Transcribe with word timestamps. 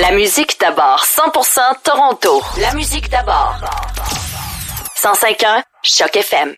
La 0.00 0.10
musique 0.10 0.56
d'abord, 0.60 1.04
100% 1.04 1.60
Toronto. 1.84 2.42
La 2.60 2.74
musique 2.74 3.08
d'abord. 3.10 3.60
105.1 4.96 5.62
Choc 5.84 6.16
FM. 6.16 6.54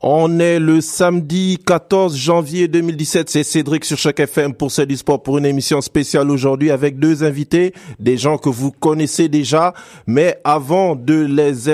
On 0.00 0.40
est 0.40 0.58
le 0.58 0.80
samedi 0.80 1.58
14 1.66 2.16
janvier 2.16 2.66
2017. 2.66 3.28
C'est 3.28 3.42
Cédric 3.42 3.84
sur 3.84 3.98
Choc 3.98 4.18
FM 4.18 4.54
pour 4.54 4.70
du 4.70 4.96
sport 4.96 5.22
pour 5.22 5.36
une 5.36 5.44
émission 5.44 5.82
spéciale 5.82 6.30
aujourd'hui 6.30 6.70
avec 6.70 6.98
deux 6.98 7.22
invités, 7.22 7.74
des 7.98 8.16
gens 8.16 8.38
que 8.38 8.48
vous 8.48 8.70
connaissez 8.72 9.28
déjà. 9.28 9.74
Mais 10.06 10.38
avant 10.42 10.96
de 10.96 11.26
les 11.26 11.68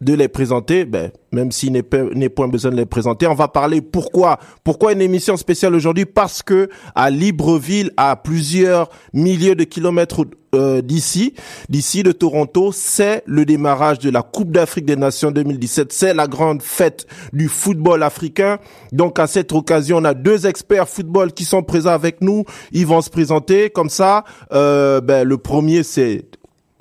de 0.00 0.12
les 0.12 0.28
présenter, 0.28 0.84
ben, 0.84 1.10
même 1.32 1.50
s'il 1.50 1.72
n'est 1.72 1.82
point 2.28 2.48
besoin 2.48 2.70
de 2.70 2.76
les 2.76 2.86
présenter, 2.86 3.26
on 3.26 3.34
va 3.34 3.48
parler 3.48 3.80
pourquoi. 3.80 4.38
Pourquoi 4.62 4.92
une 4.92 5.00
émission 5.00 5.36
spéciale 5.36 5.74
aujourd'hui? 5.74 6.04
Parce 6.04 6.42
que 6.42 6.68
à 6.94 7.10
Libreville, 7.10 7.92
à 7.96 8.16
plusieurs 8.16 8.90
milliers 9.14 9.54
de 9.54 9.64
kilomètres 9.64 10.26
euh, 10.54 10.82
d'ici, 10.82 11.34
d'ici 11.68 12.02
de 12.02 12.12
Toronto, 12.12 12.72
c'est 12.72 13.22
le 13.26 13.44
démarrage 13.44 13.98
de 13.98 14.10
la 14.10 14.22
Coupe 14.22 14.50
d'Afrique 14.50 14.84
des 14.84 14.96
Nations 14.96 15.30
2017. 15.30 15.92
C'est 15.92 16.14
la 16.14 16.26
grande 16.26 16.62
fête 16.62 17.06
du 17.32 17.48
football 17.48 18.02
africain. 18.02 18.58
Donc 18.92 19.18
à 19.18 19.26
cette 19.26 19.52
occasion, 19.52 19.98
on 19.98 20.04
a 20.04 20.14
deux 20.14 20.46
experts 20.46 20.88
football 20.88 21.32
qui 21.32 21.44
sont 21.44 21.62
présents 21.62 21.90
avec 21.90 22.20
nous. 22.20 22.44
Ils 22.72 22.86
vont 22.86 23.00
se 23.00 23.10
présenter 23.10 23.70
comme 23.70 23.90
ça. 23.90 24.24
Euh, 24.52 25.00
ben, 25.00 25.26
le 25.26 25.38
premier, 25.38 25.82
c'est 25.82 26.26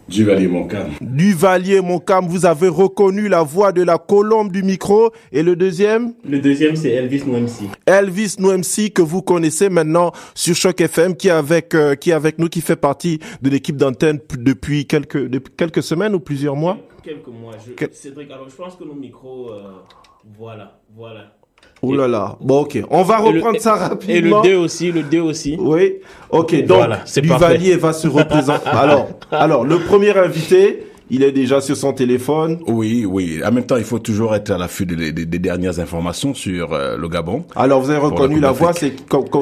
Duvalier 0.07 0.47
Moncam. 0.47 0.91
Duvalier 1.01 1.81
Moncam, 1.81 2.27
vous 2.27 2.45
avez 2.45 2.67
reconnu 2.67 3.27
la 3.27 3.41
voix 3.41 3.71
de 3.71 3.81
la 3.81 3.97
colombe 3.97 4.51
du 4.51 4.61
micro. 4.61 5.11
Et 5.31 5.41
le 5.41 5.55
deuxième? 5.55 6.13
Le 6.23 6.39
deuxième, 6.39 6.75
c'est 6.75 6.91
Elvis 6.91 7.23
Nouemsi. 7.25 7.69
Elvis 7.87 8.35
Nouemsi, 8.37 8.91
que 8.91 9.01
vous 9.01 9.23
connaissez 9.23 9.69
maintenant 9.69 10.11
sur 10.35 10.55
Choc 10.55 10.79
FM, 10.79 11.15
qui 11.15 11.29
est 11.29 11.31
avec, 11.31 11.73
euh, 11.73 11.95
qui 11.95 12.11
est 12.11 12.13
avec 12.13 12.37
nous, 12.37 12.49
qui 12.49 12.61
fait 12.61 12.75
partie 12.75 13.19
de 13.41 13.49
l'équipe 13.49 13.77
d'antenne 13.77 14.19
depuis 14.37 14.85
quelques, 14.85 15.27
depuis 15.27 15.53
quelques 15.57 15.81
semaines 15.81 16.13
ou 16.13 16.19
plusieurs 16.19 16.55
mois? 16.55 16.77
Quelques 17.03 17.27
mois. 17.27 17.53
Cédric, 17.91 18.29
alors 18.31 18.49
je 18.49 18.55
pense 18.55 18.75
que 18.75 18.83
nos 18.83 18.95
micros, 18.95 19.49
euh, 19.51 19.71
voilà, 20.37 20.79
voilà. 20.95 21.35
Oh 21.81 21.93
là 21.93 22.07
là. 22.07 22.35
Bon, 22.41 22.61
ok. 22.61 22.79
On 22.89 23.03
va 23.03 23.17
reprendre 23.17 23.59
ça 23.59 23.75
rapidement. 23.75 24.43
Et 24.43 24.49
le 24.49 24.55
2 24.55 24.55
aussi, 24.55 24.91
le 24.91 25.03
2 25.03 25.19
aussi. 25.19 25.57
Oui. 25.59 25.95
Ok. 26.29 26.55
Donc, 26.65 26.77
voilà, 26.77 27.03
Duvalier 27.17 27.75
va 27.75 27.93
se 27.93 28.07
représenter. 28.07 28.67
alors, 28.69 29.07
alors, 29.31 29.63
le 29.63 29.79
premier 29.79 30.17
invité, 30.17 30.87
il 31.09 31.23
est 31.23 31.31
déjà 31.31 31.61
sur 31.61 31.77
son 31.77 31.93
téléphone. 31.93 32.59
Oui, 32.67 33.05
oui. 33.05 33.41
En 33.45 33.51
même 33.51 33.65
temps, 33.65 33.77
il 33.77 33.83
faut 33.83 33.99
toujours 33.99 34.35
être 34.35 34.51
à 34.51 34.57
l'affût 34.57 34.85
des, 34.85 35.11
dernières 35.25 35.79
informations 35.79 36.33
sur 36.33 36.73
euh, 36.73 36.97
le 36.97 37.07
Gabon. 37.07 37.45
Alors, 37.55 37.81
vous 37.81 37.89
avez 37.89 37.99
reconnu 37.99 38.39
la, 38.39 38.51
voix, 38.51 38.73
c'est 38.73 38.93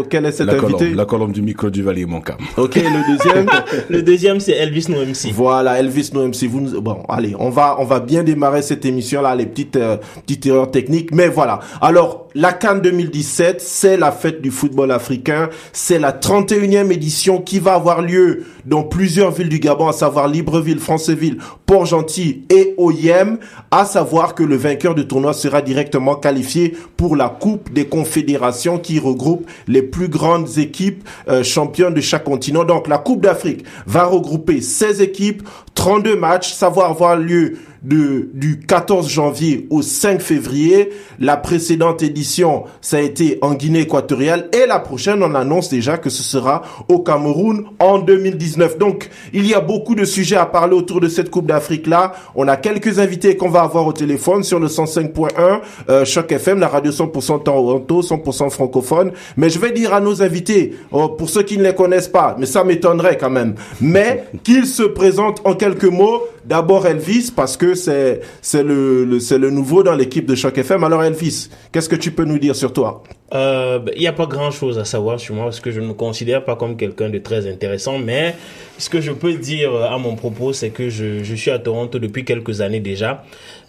quel 0.10 0.26
est 0.26 0.32
cet 0.32 0.48
la 0.48 0.54
invité? 0.54 0.74
colombe, 0.74 0.96
La 0.96 1.06
colombe 1.06 1.32
du 1.32 1.42
micro 1.42 1.70
du 1.70 1.82
Valier 1.84 2.06
Monca. 2.06 2.38
Ok, 2.58 2.76
le 2.76 3.18
deuxième 3.18 3.48
Le 3.90 4.02
deuxième, 4.02 4.40
c'est 4.40 4.54
Elvis 4.54 4.88
Noemsi. 4.90 5.32
Voilà, 5.32 5.80
Elvis 5.80 6.12
Noemsi. 6.14 6.48
Vous, 6.48 6.82
bon, 6.82 7.04
allez, 7.08 7.36
on 7.40 7.50
va, 7.50 7.78
on 7.80 7.86
va 7.86 8.00
bien 8.00 8.24
démarrer 8.24 8.62
cette 8.62 8.86
émission-là, 8.86 9.36
les 9.36 9.46
petites, 9.46 9.76
euh, 9.76 9.98
petites 10.26 10.46
erreurs 10.46 10.72
techniques. 10.72 11.14
Mais 11.14 11.30
voilà. 11.30 11.60
Alors, 11.82 12.28
la 12.36 12.52
Cannes 12.52 12.82
2017, 12.82 13.62
c'est 13.62 13.96
la 13.96 14.12
fête 14.12 14.42
du 14.42 14.52
football 14.52 14.92
africain. 14.92 15.50
C'est 15.72 16.00
la 16.00 16.12
31e 16.12 16.92
édition 16.92 17.42
qui 17.42 17.60
va 17.60 17.76
avoir 17.76 18.02
lieu 18.02 18.46
dans 18.66 18.84
plusieurs 18.84 19.32
villes 19.32 19.50
du 19.50 19.60
Gabon, 19.60 19.88
à 19.88 19.94
savoir 19.94 20.28
Libreville, 20.28 20.80
Franceville, 20.80 21.38
Port-Gentil 21.66 22.46
et 22.50 22.74
Oyem, 22.78 23.40
à 23.72 23.86
savoir 23.86 24.36
que 24.36 24.44
le 24.44 24.56
vainqueur 24.56 24.96
du 24.96 25.08
tournoi 25.08 25.34
sera 25.34 25.62
directement 25.62 26.16
qualifié 26.16 26.76
pour 26.98 27.16
la 27.16 27.30
Coupe 27.30 27.72
des 27.72 27.86
Confédérations 27.86 28.78
qui 28.78 29.00
regroupe 29.00 29.50
les 29.68 29.82
plus 29.82 30.08
grandes 30.08 30.58
équipes 30.58 31.08
euh, 31.28 31.44
championnes 31.44 31.94
de 31.94 32.02
chaque 32.02 32.24
continent. 32.24 32.64
Donc 32.64 32.88
la 32.88 32.98
Coupe 32.98 33.22
d'Afrique 33.22 33.66
va 33.86 34.06
regrouper 34.06 34.62
16 34.62 35.02
équipes, 35.02 35.48
32 35.76 36.16
matchs, 36.16 36.52
savoir 36.52 36.92
avoir 36.92 37.16
lieu 37.16 37.58
de, 37.84 38.30
du 38.34 38.60
14 38.60 39.10
janvier 39.10 39.68
au 39.70 39.82
5 39.82 40.22
février. 40.22 40.90
La 41.20 41.38
précédente 41.38 42.02
édition, 42.02 42.64
ça 42.82 42.98
a 42.98 43.02
été 43.02 43.38
en 43.42 43.54
Guinée 43.54 43.82
équatoriale 43.82 44.50
et 44.54 44.66
la 44.66 44.80
prochaine, 44.80 45.22
on 45.24 45.36
annonce 45.36 45.70
déjà 45.70 45.98
que 45.98 46.10
ce 46.10 46.24
sera 46.24 46.64
au 46.88 47.00
Cameroun 47.00 47.66
en 47.80 48.00
2019. 48.00 48.78
Donc, 48.78 49.10
il 49.34 49.48
y 49.48 49.54
a 49.54 49.62
beaucoup 49.62 49.96
de 49.96 50.06
sujets 50.06 50.36
à 50.36 50.46
parler 50.46 50.76
autour 50.76 51.00
de 51.00 51.08
cette 51.08 51.30
Coupe 51.30 51.48
d'Afrique 51.48 51.88
là. 51.88 52.14
On 52.36 52.48
a 52.48 52.58
quelques 52.58 53.00
invités 53.00 53.38
qu'on 53.38 53.50
va 53.50 53.62
avoir 53.62 53.88
au 53.88 53.94
téléphone 53.94 54.44
sur 54.44 54.60
le 54.60 54.68
105.1 54.68 55.62
euh, 55.90 56.06
Choc 56.06 56.32
FM, 56.32 56.60
la 56.60 56.68
radio 56.68 56.92
100% 56.92 57.44
Toronto, 57.44 58.02
100% 58.02 58.50
francophone. 58.50 59.12
Mais 59.38 59.50
je 59.50 59.60
vais 59.60 59.72
dire 59.72 59.94
à 59.94 60.00
nos 60.00 60.22
invités, 60.22 60.76
oh, 60.92 61.10
pour 61.10 61.30
ceux 61.30 61.44
qui 61.44 61.58
ne 61.58 61.64
les 61.64 61.76
connaissent 61.76 62.08
pas, 62.08 62.36
mais 62.40 62.46
ça 62.46 62.64
m'étonnerait 62.64 63.18
quand 63.18 63.30
même, 63.30 63.56
mais 63.82 64.26
qu'ils 64.44 64.66
se 64.66 64.84
présentent 64.84 65.42
en 65.44 65.54
quelques 65.54 65.86
mots. 65.86 66.22
D'abord 66.46 66.86
Elvis, 66.86 67.32
parce 67.34 67.56
que 67.56 67.73
c'est 67.76 68.22
le, 68.64 69.50
nouveau 69.50 69.84
dans 69.84 69.96
l'équipe 69.96 70.26
de 70.26 70.36
Choc 70.36 70.58
FM. 70.58 70.84
Alors 70.84 71.04
Elvis, 71.04 71.50
qu'est-ce 71.72 71.90
que 71.90 71.96
tu 71.96 72.12
peux 72.12 72.26
nous 72.26 72.40
dire 72.40 72.56
sur 72.56 72.74
toi? 72.74 73.04
Euh, 73.34 73.80
il 73.96 74.02
n'y 74.02 74.08
a 74.08 74.14
pas 74.14 74.28
grand 74.28 74.52
chose 74.52 74.78
à 74.78 74.86
savoir 74.86 75.20
sur 75.20 75.36
moi 75.36 75.46
parce 75.46 75.60
que 75.60 75.72
je 75.72 75.82
ne 75.82 75.88
me 75.88 75.94
considère 75.94 76.46
pas 76.46 76.56
comme 76.56 76.78
quelqu'un 76.78 77.10
de 77.10 77.18
très 77.18 77.52
intéressant, 77.52 77.98
mais 77.98 78.36
ce 78.84 78.90
que 78.90 79.00
je 79.02 79.12
peux 79.12 79.34
dire 79.34 79.74
à 79.76 79.98
mon 79.98 80.16
propos, 80.16 80.52
c'est 80.52 80.70
que 80.70 80.90
je, 80.90 81.24
je 81.24 81.36
suis 81.36 81.52
à 81.52 81.60
Toronto 81.60 82.00
depuis 82.00 82.26
quelques 82.26 82.62
années 82.62 82.82
déjà. 82.82 83.24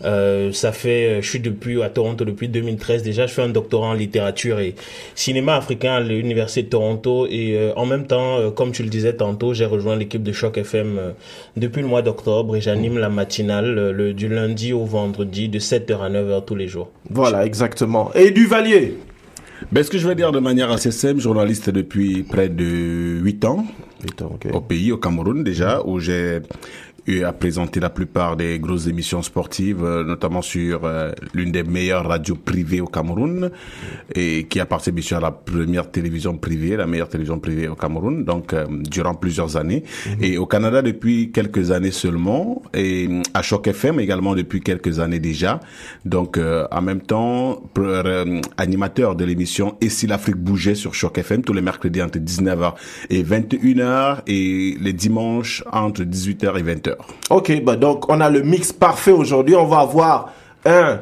Euh, 0.05 0.53
ça 0.53 0.73
fait, 0.73 1.23
je 1.23 1.29
suis 1.29 1.41
depuis 1.41 1.83
à 1.83 1.89
Toronto 1.89 2.25
depuis 2.25 2.49
2013 2.49 3.03
déjà. 3.03 3.27
Je 3.27 3.33
fais 3.33 3.43
un 3.43 3.49
doctorat 3.49 3.89
en 3.89 3.93
littérature 3.95 4.59
et 4.59 4.75
cinéma 5.15 5.55
africain 5.57 5.95
à 5.95 6.01
l'université 6.01 6.65
de 6.65 6.69
Toronto 6.69 7.27
et 7.31 7.57
euh, 7.57 7.73
en 7.77 7.87
même 7.87 8.07
temps, 8.07 8.39
euh, 8.39 8.51
comme 8.51 8.73
tu 8.73 8.83
le 8.83 8.89
disais 8.89 9.15
tantôt, 9.15 9.55
j'ai 9.55 9.67
rejoint 9.67 9.97
l'équipe 9.97 10.23
de 10.23 10.33
Choc 10.33 10.59
FM 10.59 10.99
euh, 10.99 11.11
depuis 11.57 11.83
le 11.83 11.89
mois 11.89 12.03
d'octobre 12.03 12.57
et 12.57 12.61
j'anime 12.61 12.99
la 12.99 13.09
matinale 13.09 13.93
le, 13.93 14.15
du 14.15 14.29
lundi 14.29 14.73
au 14.73 14.85
vendredi 14.85 15.49
de 15.49 15.59
7h 15.59 16.01
à 16.01 16.11
9h 16.11 16.45
tous 16.45 16.57
les 16.57 16.67
jours. 16.67 16.91
Voilà, 17.11 17.47
exactement. 17.47 18.11
Et 18.15 18.31
Duvalier 18.31 18.99
ben, 19.73 19.83
ce 19.83 19.89
que 19.91 19.99
je 19.99 20.07
vais 20.07 20.15
dire 20.15 20.31
de 20.31 20.41
manière 20.41 20.71
assez 20.71 20.91
simple, 20.91 21.21
journaliste 21.21 21.71
depuis 21.71 22.23
près 22.23 22.49
de 22.49 22.65
8 23.23 23.45
ans, 23.47 23.65
8 24.05 24.23
ans 24.23 24.39
au 24.53 24.61
pays, 24.61 24.93
au 24.93 24.99
Cameroun 24.99 25.43
déjà, 25.43 25.83
où 25.85 25.99
j'ai 25.99 26.41
eu 27.07 27.23
à 27.23 27.33
présenter 27.33 27.81
la 27.81 27.91
plupart 27.91 28.37
des 28.37 28.59
grosses 28.59 28.87
émissions 28.87 29.23
sportives, 29.23 29.85
euh, 29.85 30.05
notamment 30.05 30.43
sur 30.43 30.85
euh, 30.85 31.13
l'une 31.35 31.53
des 31.53 31.63
meilleures 31.63 32.07
radios 32.07 32.37
privées 32.37 32.81
au 32.81 32.87
Cameroun, 32.87 33.51
et 34.15 34.45
qui 34.45 34.61
appartient 34.61 34.93
bien 34.93 35.05
sûr 35.05 35.17
à 35.19 35.21
la 35.21 35.31
première 35.31 35.91
télévision 35.91 36.37
privée, 36.37 36.77
la 36.77 36.87
meilleure 36.87 37.09
télévision 37.09 37.39
privée 37.39 37.69
au 37.69 37.75
Cameroun, 37.75 38.25
donc 38.25 38.53
euh, 38.53 38.67
durant 38.71 39.15
plusieurs 39.15 39.57
années. 39.57 39.85
Mhm. 40.07 40.25
Et 40.25 40.39
au 40.39 40.47
Canada 40.47 40.83
depuis 40.83 41.31
quelques 41.31 41.71
années 41.71 41.91
seulement, 41.91 42.63
et 42.73 43.09
à 43.35 43.43
Choc 43.43 43.67
FM 43.67 44.01
également 44.01 44.35
depuis 44.35 44.61
quelques 44.61 44.99
années 44.99 45.21
déjà. 45.21 45.61
Donc 46.05 46.39
en 46.39 46.83
même 46.83 47.01
temps, 47.01 47.63
animateur 48.57 49.17
de 49.17 49.25
l'émission 49.25 49.77
Et 49.81 49.89
si 49.89 50.07
l'Afrique 50.07 50.37
bougeait 50.37 50.75
sur 50.75 50.95
Choc 50.95 51.19
FM 51.19 51.43
tous 51.43 51.53
les 51.53 51.61
mercredis 51.61 52.03
entre 52.03 52.19
19h 52.19 52.75
et 53.11 53.23
21h 53.23 54.23
et 54.27 54.77
les 54.81 54.93
dimanches 54.93 55.63
entre 55.71 56.03
18h 56.03 56.59
et 56.59 56.63
20h. 56.63 56.94
Ok, 57.31 57.63
bah 57.63 57.77
donc 57.77 58.11
on 58.11 58.21
a 58.21 58.31
le 58.31 58.43
mix 58.43 58.73
parfait 58.73 59.13
aujourd'hui. 59.13 59.57
On 59.57 59.67
va 59.67 59.81
avoir 59.81 60.33
un 60.65 61.01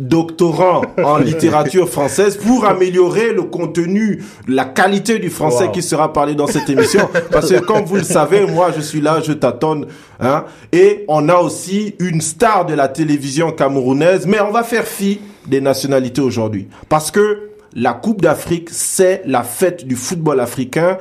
doctorant 0.00 0.82
en 1.02 1.16
littérature 1.18 1.88
française 1.88 2.36
pour 2.36 2.66
améliorer 2.66 3.32
le 3.32 3.42
contenu, 3.42 4.22
la 4.46 4.64
qualité 4.64 5.18
du 5.18 5.30
français 5.30 5.70
qui 5.72 5.82
sera 5.82 6.12
parlé 6.12 6.34
dans 6.34 6.46
cette 6.46 6.68
émission. 6.68 7.08
Parce 7.30 7.50
que 7.50 7.60
comme 7.60 7.84
vous 7.84 7.96
le 7.96 8.02
savez, 8.02 8.46
moi 8.46 8.70
je 8.76 8.80
suis 8.80 9.00
là, 9.00 9.20
je 9.20 9.32
tâtonne. 9.32 9.86
Hein, 10.20 10.44
et 10.72 11.04
on 11.08 11.28
a 11.28 11.36
aussi 11.36 11.94
une 11.98 12.20
star 12.20 12.66
de 12.66 12.74
la 12.74 12.88
télévision 12.88 13.52
camerounaise, 13.52 14.26
mais 14.26 14.40
on 14.40 14.50
va 14.50 14.62
faire 14.62 14.84
fi 14.84 15.20
des 15.46 15.60
nationalités 15.60 16.20
aujourd'hui. 16.20 16.68
Parce 16.88 17.10
que 17.10 17.50
la 17.74 17.92
Coupe 17.92 18.22
d'Afrique, 18.22 18.70
c'est 18.70 19.22
la 19.26 19.42
fête 19.42 19.86
du 19.86 19.96
football 19.96 20.40
africain. 20.40 20.96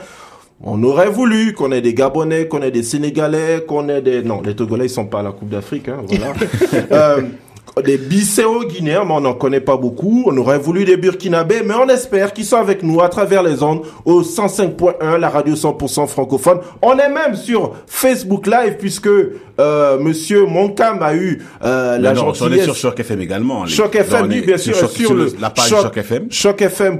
On 0.64 0.82
aurait 0.84 1.10
voulu 1.10 1.54
qu'on 1.54 1.72
ait 1.72 1.82
des 1.82 1.94
Gabonais, 1.94 2.48
qu'on 2.48 2.62
ait 2.62 2.72
des 2.72 2.84
Sénégalais, 2.84 3.66
qu'on 3.68 3.90
ait 3.90 4.02
des... 4.02 4.24
Non, 4.24 4.42
les 4.42 4.56
Togolais, 4.56 4.86
ils 4.86 4.90
sont 4.90 5.06
pas 5.06 5.19
à 5.19 5.24
la 5.24 5.31
Coupe 5.31 5.50
d'Afrique, 5.50 5.90
hein, 5.90 5.98
voilà. 6.07 6.34
euh, 6.92 7.22
des 7.84 7.98
Bisséo-Guinéens, 7.98 9.04
mais 9.06 9.13
on 9.13 9.22
n'en 9.22 9.34
connaît 9.34 9.60
pas 9.60 9.75
beaucoup. 9.75 10.24
On 10.28 10.38
aurait 10.38 10.57
voulu 10.57 10.86
des 10.86 10.96
Burkinabés, 10.96 11.62
mais 11.66 11.74
on 11.74 11.88
espère 11.90 12.31
qu'ils 12.31 12.46
sont 12.46 12.57
avec 12.57 12.84
nous 12.84 13.02
à 13.02 13.10
travers 13.10 13.44
les 13.44 13.62
ondes 13.63 13.81
au 14.06 14.22
105.1, 14.22 15.18
la 15.18 15.30
radio 15.30 15.56
100% 15.56 16.07
francophone. 16.07 16.60
On 16.81 16.98
est 16.98 17.10
même 17.10 17.36
sur 17.36 17.74
Facebook 17.86 18.48
Live 18.48 18.78
puisque 18.80 19.08
euh, 19.08 20.00
Monsieur 20.00 20.46
Moncam 20.46 21.01
a 21.01 21.16
eu 21.16 21.44
euh, 21.63 21.98
la 21.98 22.13
non, 22.13 22.31
On 22.40 22.51
est 22.51 22.63
sur 22.63 22.75
Choc 22.75 23.00
FM 23.00 23.22
également. 23.22 23.66
Choc 23.66 23.94
FM, 23.96 24.28
oui, 24.30 24.42
bien 24.42 24.58
sûr, 24.58 24.75
sur, 24.90 25.13
le, 25.13 25.28
la 25.40 25.50
page 25.50 25.69
Choc, 26.30 26.62
FM. 26.62 27.00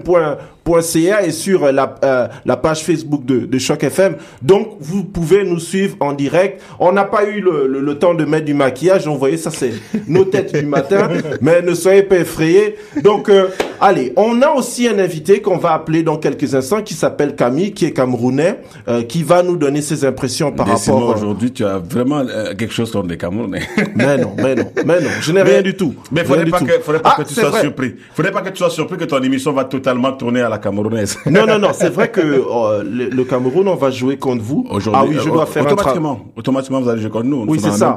ChocFM 0.65 1.25
et 1.25 1.31
sur 1.31 1.71
la, 1.71 1.95
euh, 2.03 2.27
la 2.45 2.57
page 2.57 2.83
Facebook 2.83 3.25
de, 3.25 3.45
de 3.45 3.57
Choc 3.57 3.83
FM. 3.83 4.15
Donc, 4.41 4.77
vous 4.79 5.03
pouvez 5.03 5.44
nous 5.44 5.59
suivre 5.59 5.95
en 6.00 6.13
direct. 6.13 6.62
On 6.79 6.91
n'a 6.91 7.03
pas 7.03 7.25
eu 7.25 7.41
le, 7.41 7.67
le, 7.67 8.00
temps 8.00 8.13
de 8.13 8.25
mettre 8.25 8.45
du 8.45 8.53
maquillage. 8.53 9.07
vous 9.07 9.17
voyez, 9.17 9.38
ça 9.38 9.51
c'est 9.51 9.73
nos 10.07 10.25
têtes 10.25 10.56
du 10.56 10.65
matin. 10.65 11.09
Mais 11.41 11.62
ne 11.62 11.73
soyez 11.73 12.03
pas 12.03 12.17
effrayés. 12.17 12.75
Donc, 13.03 13.29
euh, 13.29 13.47
allez, 13.79 14.13
on 14.15 14.41
a 14.41 14.50
aussi 14.50 14.88
un 14.88 15.00
invité 15.00 15.41
qu'on 15.41 15.57
va 15.57 15.73
appeler 15.73 16.03
dans 16.03 16.17
quelques 16.17 16.56
instants 16.56 16.81
qui 16.81 16.94
s'appelle 16.94 17.35
Camille, 17.35 17.73
qui 17.73 17.85
est 17.85 17.91
camerounais, 17.91 18.59
euh, 18.88 19.03
qui 19.03 19.23
va 19.23 19.44
nous 19.44 19.57
donner 19.57 19.81
ses 19.81 20.06
impressions 20.06 20.51
par 20.51 20.67
rapport... 20.67 21.15
aujourd'hui, 21.15 21.51
tu 21.51 21.65
as 21.65 21.77
vraiment 21.77 22.25
quelque 22.57 22.73
chose 22.73 22.91
contre 22.91 23.07
les 23.07 23.17
Camerounais. 23.17 23.62
mais 23.95 24.17
non, 24.17 24.33
mais 24.38 24.56
non, 24.56 24.71
mais 24.85 25.01
non. 25.01 25.09
Je 25.21 25.31
n'ai 25.31 25.41
rien 25.41 25.62
du 25.62 25.75
tout. 25.75 25.95
Mais 26.12 26.23
faudrait 26.23 26.45
pas, 26.45 26.59
que, 26.59 26.79
faudrait 26.81 27.01
pas 27.01 27.15
ah, 27.17 27.23
que 27.23 27.27
tu 27.27 27.33
sois 27.35 27.59
surpris. 27.59 27.95
Faudrait 28.13 28.31
pas 28.31 28.41
que 28.41 28.50
tu 28.50 28.57
sois 28.57 28.69
surpris 28.69 28.97
que 28.97 29.06
ton 29.06 29.21
émission 29.21 29.53
va 29.53 29.65
totalement 29.65 30.12
tourner 30.13 30.41
à 30.41 30.50
la 30.50 30.55
camerounaise. 30.57 31.18
non, 31.25 31.46
non, 31.46 31.60
non. 31.60 31.69
C'est 31.74 31.90
vrai 31.90 32.10
que 32.10 32.22
euh, 32.22 32.84
le, 32.84 33.24
Cameroun, 33.24 33.68
on 33.68 33.75
va 33.75 33.92
jouer 33.92 34.18
contre 34.18 34.44
vous. 34.44 34.66
Aujourd'hui. 34.69 35.02
Ah 35.04 35.06
oui, 35.07 35.18
je 35.24 35.30
dois 35.30 35.44
euh, 35.44 35.46
faire 35.46 35.66
automatiquement. 35.66 36.19
automatiquement, 36.36 36.81
vous 36.81 36.90
allez 36.90 37.02
jouer 37.02 37.12
contre 37.12 37.25
nous. 37.25 37.46
Oui, 37.48 37.60
c'est 37.62 37.72
ça. 37.72 37.96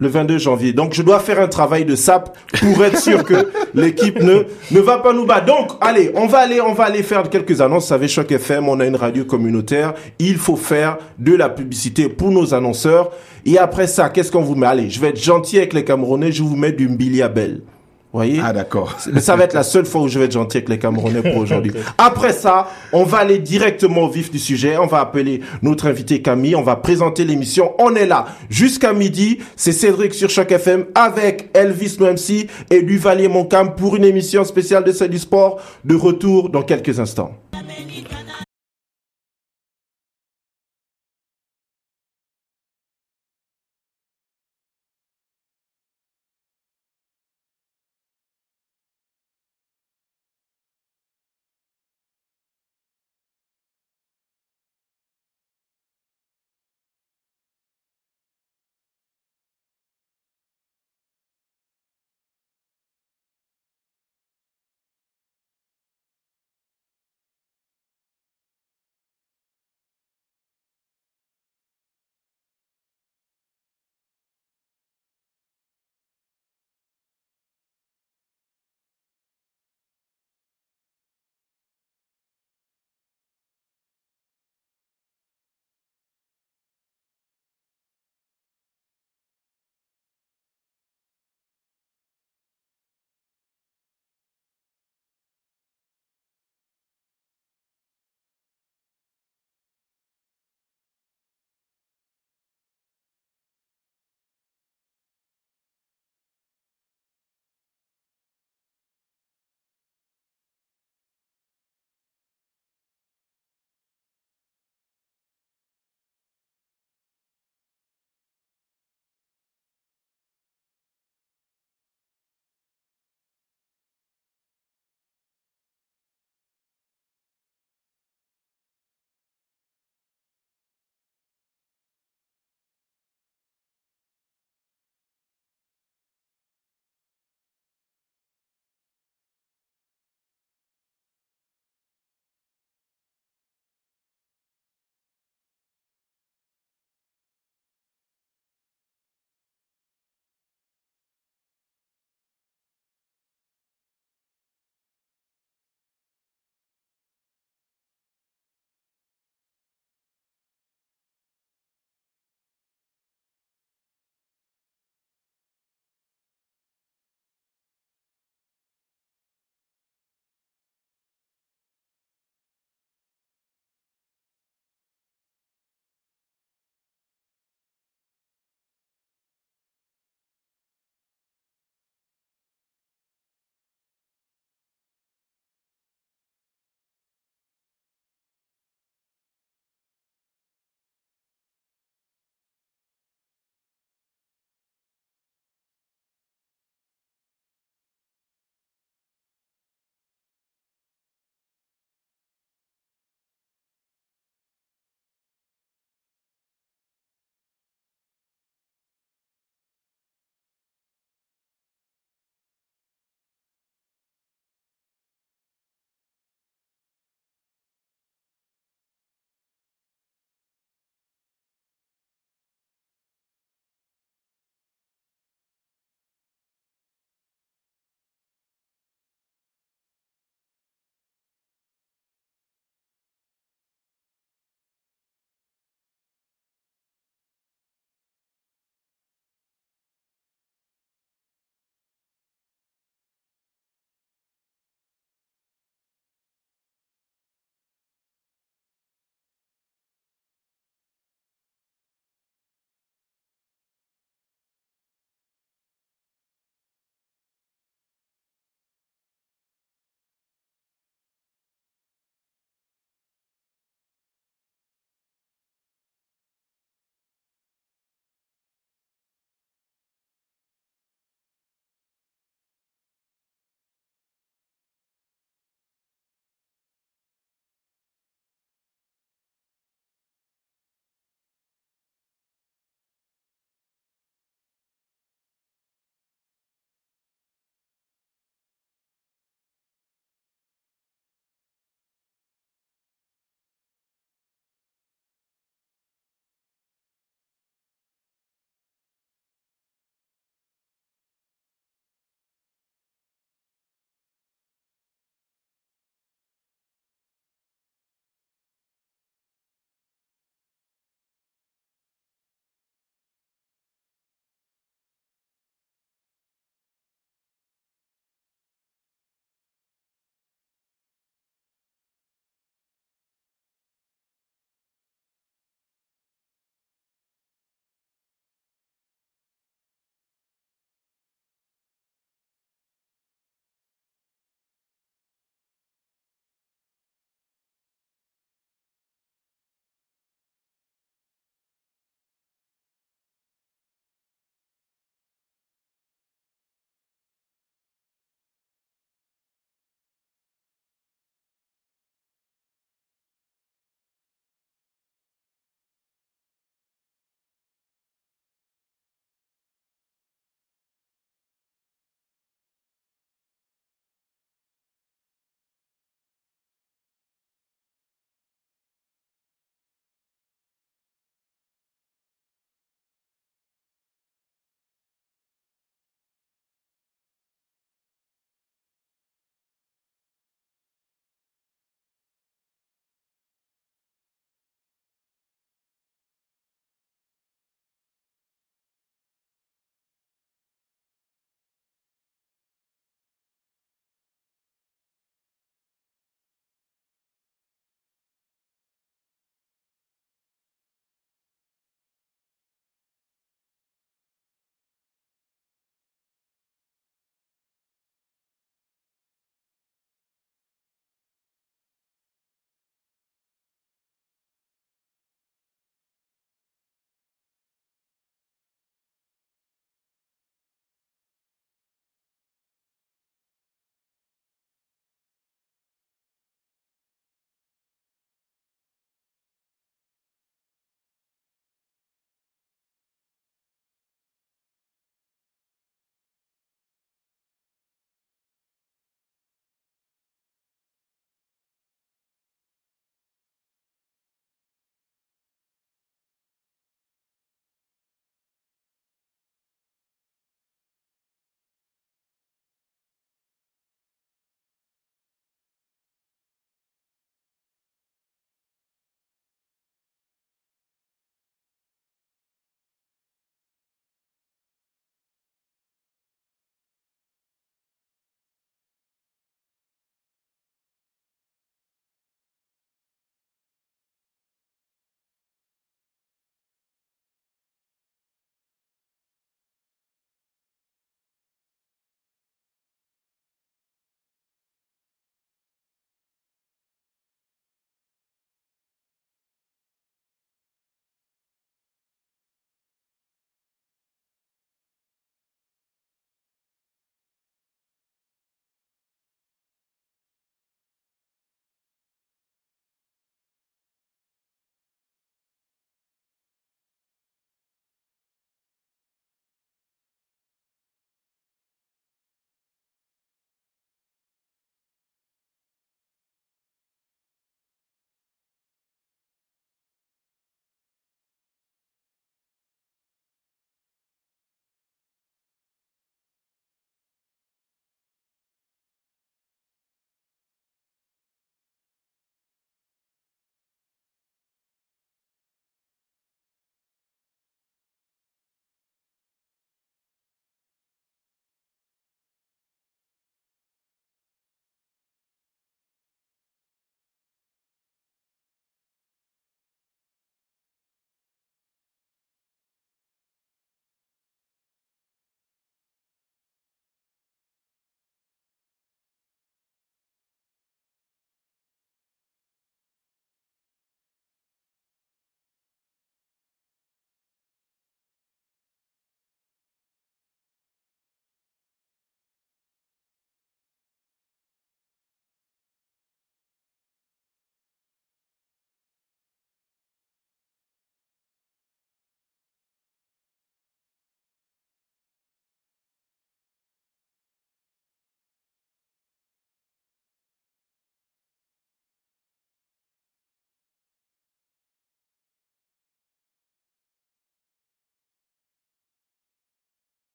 Le 0.00 0.08
22 0.08 0.38
janvier. 0.38 0.72
Donc, 0.72 0.92
je 0.92 1.02
dois 1.02 1.20
faire 1.20 1.40
un 1.40 1.46
travail 1.46 1.84
de 1.84 1.94
sap 1.94 2.36
pour 2.60 2.84
être 2.84 2.98
sûr 2.98 3.22
que 3.22 3.48
l'équipe 3.74 4.20
ne, 4.20 4.42
ne 4.72 4.80
va 4.80 4.98
pas 4.98 5.12
nous 5.12 5.24
battre. 5.24 5.46
Donc, 5.46 5.70
allez, 5.80 6.10
on 6.16 6.26
va 6.26 6.38
aller, 6.38 6.60
on 6.60 6.74
va 6.74 6.84
aller 6.84 7.04
faire 7.04 7.22
quelques 7.30 7.60
annonces. 7.60 7.84
Vous 7.84 7.88
savez, 7.90 8.08
Choc 8.08 8.30
FM, 8.30 8.68
on 8.68 8.80
a 8.80 8.86
une 8.86 8.96
radio 8.96 9.24
communautaire. 9.24 9.94
Il 10.18 10.36
faut 10.36 10.56
faire 10.56 10.98
de 11.18 11.36
la 11.36 11.48
publicité 11.48 12.08
pour 12.08 12.32
nos 12.32 12.54
annonceurs. 12.54 13.10
Et 13.46 13.56
après 13.56 13.86
ça, 13.86 14.08
qu'est-ce 14.08 14.32
qu'on 14.32 14.42
vous 14.42 14.56
met? 14.56 14.66
Allez, 14.66 14.90
je 14.90 14.98
vais 14.98 15.10
être 15.10 15.22
gentil 15.22 15.58
avec 15.58 15.72
les 15.72 15.84
Camerounais. 15.84 16.32
Je 16.32 16.42
vous 16.42 16.56
mets 16.56 16.72
du 16.72 16.88
Mbiliabel 16.88 17.62
voyez 18.18 18.40
Ah 18.42 18.52
d'accord. 18.52 18.98
Ça 19.18 19.36
va 19.36 19.44
être 19.44 19.54
la 19.54 19.62
seule 19.62 19.86
fois 19.86 20.02
où 20.02 20.08
je 20.08 20.18
vais 20.18 20.26
être 20.26 20.32
gentil 20.32 20.58
avec 20.58 20.68
les 20.68 20.78
Camerounais 20.78 21.22
pour 21.22 21.36
aujourd'hui. 21.42 21.72
Après 21.98 22.32
ça, 22.32 22.68
on 22.92 23.04
va 23.04 23.18
aller 23.18 23.38
directement 23.38 24.02
au 24.02 24.08
vif 24.08 24.30
du 24.30 24.38
sujet. 24.38 24.76
On 24.78 24.86
va 24.86 25.00
appeler 25.00 25.40
notre 25.62 25.86
invité 25.86 26.22
Camille. 26.22 26.56
On 26.56 26.62
va 26.62 26.76
présenter 26.76 27.24
l'émission. 27.24 27.72
On 27.78 27.94
est 27.94 28.06
là 28.06 28.26
jusqu'à 28.48 28.92
midi. 28.92 29.38
C'est 29.56 29.72
Cédric 29.72 30.14
sur 30.14 30.30
Choc 30.30 30.50
FM 30.52 30.86
avec 30.94 31.50
Elvis 31.54 31.96
MC 32.00 32.48
et 32.70 32.82
Duvalier 32.82 33.28
Moncam 33.28 33.74
pour 33.74 33.96
une 33.96 34.04
émission 34.04 34.44
spéciale 34.44 34.84
de 34.84 34.92
C'est 34.92 35.08
du 35.08 35.18
sport. 35.18 35.60
De 35.84 35.94
retour 35.94 36.50
dans 36.50 36.62
quelques 36.62 37.00
instants. 37.00 37.32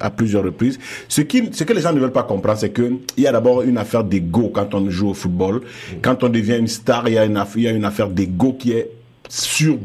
À 0.00 0.10
plusieurs 0.10 0.44
reprises. 0.44 0.78
Ce, 1.08 1.20
qui, 1.20 1.50
ce 1.52 1.64
que 1.64 1.72
les 1.72 1.80
gens 1.80 1.92
ne 1.92 2.00
veulent 2.00 2.12
pas 2.12 2.22
comprendre, 2.22 2.58
c'est 2.58 2.72
qu'il 2.72 2.98
y 3.16 3.26
a 3.26 3.32
d'abord 3.32 3.62
une 3.62 3.78
affaire 3.78 4.04
d'ego 4.04 4.50
quand 4.52 4.74
on 4.74 4.88
joue 4.90 5.10
au 5.10 5.14
football. 5.14 5.62
Quand 6.02 6.22
on 6.24 6.28
devient 6.28 6.58
une 6.58 6.68
star, 6.68 7.08
il 7.08 7.14
y 7.14 7.18
a 7.18 7.24
une, 7.24 7.42
il 7.56 7.62
y 7.62 7.68
a 7.68 7.72
une 7.72 7.84
affaire 7.84 8.08
d'ego 8.08 8.54
qui 8.58 8.72
est 8.72 8.90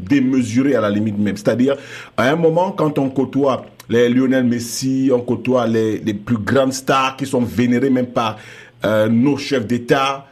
démesurée 0.08 0.74
à 0.74 0.80
la 0.80 0.90
limite 0.90 1.18
même. 1.18 1.36
C'est-à-dire, 1.36 1.76
à 2.16 2.30
un 2.30 2.36
moment, 2.36 2.72
quand 2.72 2.98
on 2.98 3.10
côtoie 3.10 3.66
les 3.88 4.08
Lionel 4.08 4.44
Messi, 4.44 5.10
on 5.12 5.20
côtoie 5.20 5.66
les, 5.66 5.98
les 5.98 6.14
plus 6.14 6.38
grandes 6.38 6.72
stars 6.72 7.16
qui 7.16 7.26
sont 7.26 7.42
vénérées 7.42 7.90
même 7.90 8.06
par 8.06 8.38
euh, 8.84 9.08
nos 9.08 9.36
chefs 9.36 9.66
d'État, 9.66 10.26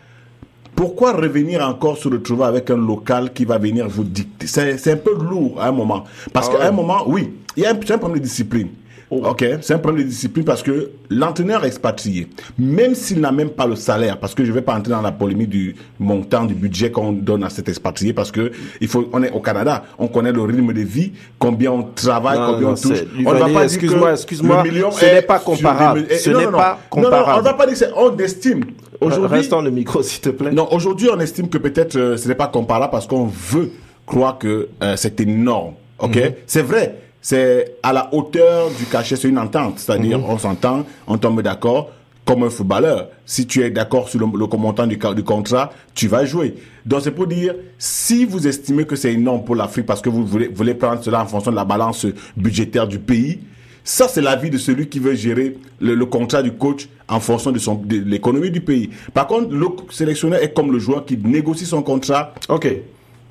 pourquoi 0.75 1.13
revenir 1.13 1.67
encore 1.67 1.99
se 1.99 2.09
retrouver 2.09 2.45
avec 2.45 2.71
un 2.71 2.77
local 2.77 3.33
qui 3.33 3.45
va 3.45 3.59
venir 3.59 3.89
vous 3.89 4.05
dicter? 4.05 4.47
C'est 4.47 4.93
un 4.93 4.97
peu 4.97 5.15
lourd 5.15 5.61
à 5.61 5.69
un 5.69 5.73
moment. 5.73 6.05
Parce 6.33 6.49
ah 6.51 6.57
qu'à 6.57 6.69
un 6.69 6.73
moment, 6.73 7.05
oui, 7.07 7.31
il 7.57 7.63
y 7.63 7.67
a 7.67 7.71
un, 7.71 7.75
un 7.75 7.99
problème 7.99 8.19
de 8.19 8.25
discipline. 8.25 8.69
Oh. 9.15 9.21
Ok, 9.27 9.45
c'est 9.61 9.75
un 9.75 9.79
problème 9.79 10.05
de 10.05 10.09
discipline 10.09 10.43
parce 10.43 10.63
que 10.63 10.91
l'entraîneur 11.11 11.67
expatrié, 11.67 12.29
même 12.59 12.95
s'il 12.95 13.21
n'a 13.21 13.31
même 13.31 13.51
pas 13.51 13.67
le 13.67 13.77
salaire, 13.77 14.19
parce 14.19 14.35
que 14.35 14.43
je 14.43 14.49
ne 14.49 14.55
vais 14.55 14.63
pas 14.63 14.75
entrer 14.75 14.91
dans 14.91 15.03
la 15.03 15.13
polémique 15.13 15.51
du 15.51 15.77
montant 15.99 16.45
du 16.47 16.55
budget 16.55 16.91
qu'on 16.91 17.13
donne 17.13 17.45
à 17.45 17.51
cet 17.51 17.69
expatrié, 17.69 18.15
parce 18.15 18.33
que 18.33 18.53
il 18.81 18.89
faut, 18.89 19.11
on 19.13 19.23
est 19.23 19.31
au 19.31 19.41
Canada, 19.41 19.85
on 19.99 20.09
connaît 20.09 20.33
le 20.33 20.41
rythme 20.41 20.73
de 20.73 20.81
vie, 20.81 21.13
combien 21.39 21.73
on 21.73 21.83
travaille, 21.83 22.39
combien 22.39 22.69
on 22.69 22.75
touche. 22.75 23.05
On 23.27 23.35
ne 23.35 23.39
va 23.39 23.49
pas 23.51 23.65
excuse-moi, 23.65 24.13
excuse-moi, 24.13 24.65
ce 24.93 25.05
n'est 25.05 25.21
pas 25.21 25.41
comparable. 25.41 26.07
Ce 26.11 26.31
n'est 26.31 26.47
pas 26.47 26.79
comparable. 26.89 27.27
Non, 27.27 27.35
on 27.35 27.39
ne 27.41 27.45
va 27.45 27.53
pas 27.53 27.67
dire, 27.67 27.89
on 27.95 28.17
estime. 28.17 28.65
Aujourd'hui, 28.99 29.37
restons 29.37 29.61
le 29.61 29.71
micro, 29.71 30.03
s'il 30.03 30.23
te 30.23 30.31
plaît. 30.31 30.53
Non, 30.53 30.69
aujourd'hui, 30.73 31.11
on 31.15 31.21
estime 31.21 31.51
que 31.51 31.59
peut-être 31.59 31.97
euh, 31.97 32.17
ce 32.17 32.29
n'est 32.29 32.35
pas 32.35 32.47
comparable 32.47 32.93
parce 32.93 33.07
qu'on 33.07 33.27
veut 33.27 33.73
croire 34.07 34.39
que 34.39 34.69
euh, 34.83 34.95
c'est 34.97 35.21
énorme. 35.21 35.75
Ok, 35.99 36.17
mhm. 36.17 36.33
c'est 36.47 36.63
vrai 36.63 36.97
c'est 37.23 37.77
à 37.85 37.93
la 37.93 38.13
hauteur 38.13 38.69
du 38.77 38.85
cachet, 38.85 39.15
c'est 39.15 39.29
une 39.29 39.39
entente. 39.39 39.79
C'est-à-dire, 39.79 40.19
mhm. 40.19 40.25
on 40.29 40.39
s'entend, 40.39 40.85
on 41.07 41.17
tombe 41.17 41.41
d'accord 41.41 41.91
comme 42.25 42.43
un 42.43 42.51
footballeur. 42.51 43.09
Si 43.25 43.47
tu 43.47 43.63
es 43.63 43.71
d'accord 43.71 44.09
sur 44.09 44.21
le, 44.21 44.27
le 44.27 44.47
montant 44.59 44.87
du, 44.87 44.97
du, 44.97 45.25
contrat, 45.25 45.71
tu 45.95 46.09
vas 46.09 46.25
jouer. 46.25 46.55
Donc 46.85 47.03
c'est 47.03 47.11
pour 47.13 47.27
dire, 47.29 47.55
si 47.79 48.25
vous 48.25 48.47
estimez 48.47 48.85
que 48.85 48.97
c'est 48.97 49.13
énorme 49.13 49.45
pour 49.45 49.55
l'Afrique 49.57 49.87
parce 49.87 50.01
que 50.01 50.09
vous 50.09 50.27
voulez, 50.27 50.49
voulez 50.49 50.75
prendre 50.75 51.03
cela 51.03 51.23
en 51.23 51.27
fonction 51.27 51.51
de 51.53 51.57
la 51.57 51.65
balance 51.65 52.07
budgétaire 52.37 52.87
du 52.87 52.99
pays, 52.99 53.41
ça 53.85 54.07
c'est 54.09 54.21
l'avis 54.21 54.51
de 54.51 54.59
celui 54.59 54.89
qui 54.89 54.99
veut 54.99 55.15
gérer 55.15 55.57
le, 55.81 55.95
le, 55.95 56.07
contrat 56.07 56.43
du 56.43 56.53
coach 56.53 56.89
en 57.09 57.19
fonction 57.19 57.51
de, 57.51 57.59
son, 57.59 57.75
de 57.75 57.99
l'économie 57.99 58.51
du 58.51 58.61
pays. 58.61 58.91
Par 59.15 59.27
contre, 59.27 59.53
le 59.53 59.67
sélectionneur 59.91 60.41
est 60.43 60.53
comme 60.53 60.73
le 60.73 60.79
joueur 60.79 61.05
qui 61.05 61.17
négocie 61.17 61.67
son 61.67 61.83
contrat. 61.83 62.35
Ok. 62.49 62.67
Et, 62.67 62.83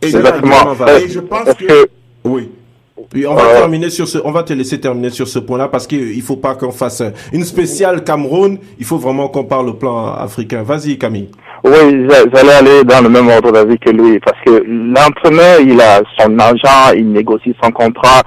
Exactement. 0.02 0.76
et 0.88 1.08
je 1.10 1.20
pense 1.20 1.54
que... 1.56 1.90
Oui 2.24 2.50
on 3.16 3.36
va 3.36 3.54
terminer 3.56 3.90
sur 3.90 4.08
ce, 4.08 4.18
on 4.24 4.32
va 4.32 4.44
te 4.44 4.54
laisser 4.54 4.80
terminer 4.80 5.10
sur 5.10 5.28
ce 5.28 5.40
point-là 5.40 5.68
parce 5.68 5.88
qu'il 5.88 6.22
faut 6.22 6.38
pas 6.38 6.56
qu'on 6.56 6.72
fasse 6.72 7.04
une 7.34 7.44
spéciale 7.44 8.04
Cameroun. 8.04 8.58
Il 8.80 8.86
faut 8.86 8.98
vraiment 8.98 9.28
qu'on 9.28 9.44
parle 9.44 9.70
au 9.70 9.74
plan 9.74 10.14
africain. 10.14 10.64
Vas-y, 10.64 10.98
Camille. 10.98 11.30
Oui, 11.64 12.08
j'allais 12.34 12.54
aller 12.54 12.84
dans 12.84 13.02
le 13.02 13.10
même 13.10 13.28
ordre 13.28 13.52
d'avis 13.52 13.78
que 13.78 13.92
lui 13.92 14.20
parce 14.20 14.38
que 14.46 14.64
l'entraîneur, 14.66 15.60
il 15.60 15.80
a 15.80 16.02
son 16.20 16.40
argent, 16.40 16.94
il 16.96 17.12
négocie 17.12 17.54
son 17.62 17.72
contrat. 17.72 18.24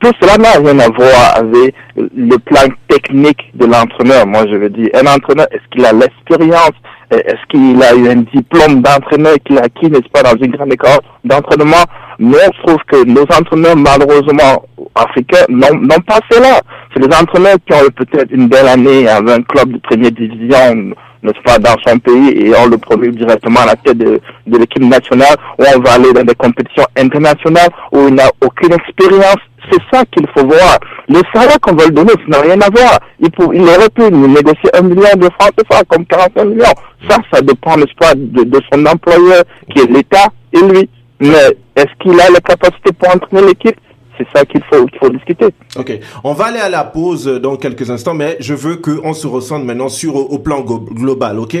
Tout 0.00 0.12
cela 0.20 0.36
n'a 0.36 0.52
rien 0.52 0.78
à 0.78 0.88
voir 0.90 1.34
avec 1.34 1.74
le 1.96 2.36
plan 2.36 2.68
technique 2.86 3.50
de 3.54 3.66
l'entraîneur. 3.66 4.26
Moi, 4.28 4.44
je 4.48 4.56
veux 4.56 4.70
dire, 4.70 4.90
un 4.94 5.06
entraîneur, 5.12 5.48
est-ce 5.50 5.68
qu'il 5.72 5.84
a 5.84 5.92
l'expérience? 5.92 6.76
Est-ce 7.10 7.44
qu'il 7.48 7.82
a 7.82 7.94
eu 7.94 8.08
un 8.08 8.22
diplôme 8.32 8.80
d'entraîneur 8.80 9.34
qu'il 9.44 9.58
a 9.58 9.62
acquis, 9.62 9.90
n'est-ce 9.90 10.08
pas, 10.12 10.22
dans 10.22 10.40
une 10.40 10.52
grande 10.52 10.72
école 10.72 11.00
d'entraînement? 11.24 11.84
Mais 12.18 12.38
je 12.52 12.62
trouve 12.66 12.78
que 12.88 13.04
nos 13.04 13.22
entraîneurs, 13.22 13.76
malheureusement, 13.76 14.64
africains, 14.94 15.44
n'ont 15.48 16.00
pas 16.06 16.18
cela. 16.30 16.60
C'est 16.92 17.06
les 17.06 17.16
entraîneurs 17.16 17.56
qui 17.66 17.74
ont 17.74 17.86
eu 17.86 17.92
peut-être 17.92 18.30
une 18.32 18.48
belle 18.48 18.68
année 18.68 19.08
avec 19.08 19.38
un 19.38 19.42
club 19.42 19.72
de 19.72 19.78
première 19.78 20.10
division, 20.12 20.94
n'est-ce 21.22 21.42
pas, 21.44 21.58
dans 21.58 21.76
son 21.86 21.98
pays 21.98 22.46
et 22.46 22.52
on 22.56 22.66
le 22.66 22.78
promu 22.78 23.10
directement 23.12 23.60
à 23.60 23.66
la 23.66 23.76
tête 23.76 23.98
de, 23.98 24.20
de 24.46 24.58
l'équipe 24.58 24.82
nationale 24.82 25.36
où 25.58 25.64
on 25.76 25.80
va 25.80 25.92
aller 25.92 26.12
dans 26.12 26.24
des 26.24 26.34
compétitions 26.34 26.86
internationales 26.96 27.70
où 27.92 28.08
il 28.08 28.14
n'a 28.14 28.30
aucune 28.40 28.72
expérience 28.72 29.38
c'est 29.70 29.82
ça 29.92 30.04
qu'il 30.06 30.26
faut 30.36 30.46
voir. 30.46 30.78
Le 31.08 31.20
salaire 31.34 31.58
qu'on 31.60 31.74
va 31.74 31.86
lui 31.86 31.92
donner, 31.92 32.12
ça 32.12 32.28
n'a 32.28 32.40
rien 32.40 32.60
à 32.60 32.70
voir. 32.70 32.98
Il, 33.20 33.30
pour, 33.30 33.52
il 33.54 33.62
aurait 33.62 33.88
pu 33.90 34.02
négocier 34.10 34.70
un 34.74 34.82
million 34.82 35.14
de 35.16 35.28
francs 35.38 35.52
CFA 35.56 35.82
comme 35.88 36.06
45 36.06 36.44
millions. 36.44 36.64
Ça, 37.08 37.16
ça 37.32 37.40
dépend, 37.42 37.76
n'est-ce 37.76 37.94
pas, 37.98 38.14
de, 38.14 38.44
de 38.44 38.60
son 38.72 38.86
employeur, 38.86 39.44
qui 39.70 39.82
est 39.82 39.90
l'État 39.90 40.28
et 40.52 40.60
lui. 40.60 40.88
Mais 41.20 41.54
est-ce 41.78 41.94
qu'il 42.00 42.20
a 42.20 42.28
la 42.30 42.40
capacité 42.40 42.92
pour 42.92 43.08
entraîner 43.14 43.46
l'équipe? 43.48 43.76
C'est 44.18 44.26
ça 44.36 44.44
qu'il 44.44 44.60
faut, 44.64 45.08
discuter. 45.10 45.46
Ok, 45.76 45.96
on 46.24 46.32
va 46.32 46.46
aller 46.46 46.58
à 46.58 46.68
la 46.68 46.82
pause 46.82 47.26
dans 47.40 47.56
quelques 47.56 47.88
instants, 47.88 48.14
mais 48.14 48.36
je 48.40 48.52
veux 48.52 48.74
qu'on 48.74 49.12
se 49.12 49.28
ressente 49.28 49.64
maintenant 49.64 49.88
sur 49.88 50.16
au 50.16 50.38
plan 50.40 50.62
global, 50.62 51.38
ok? 51.38 51.56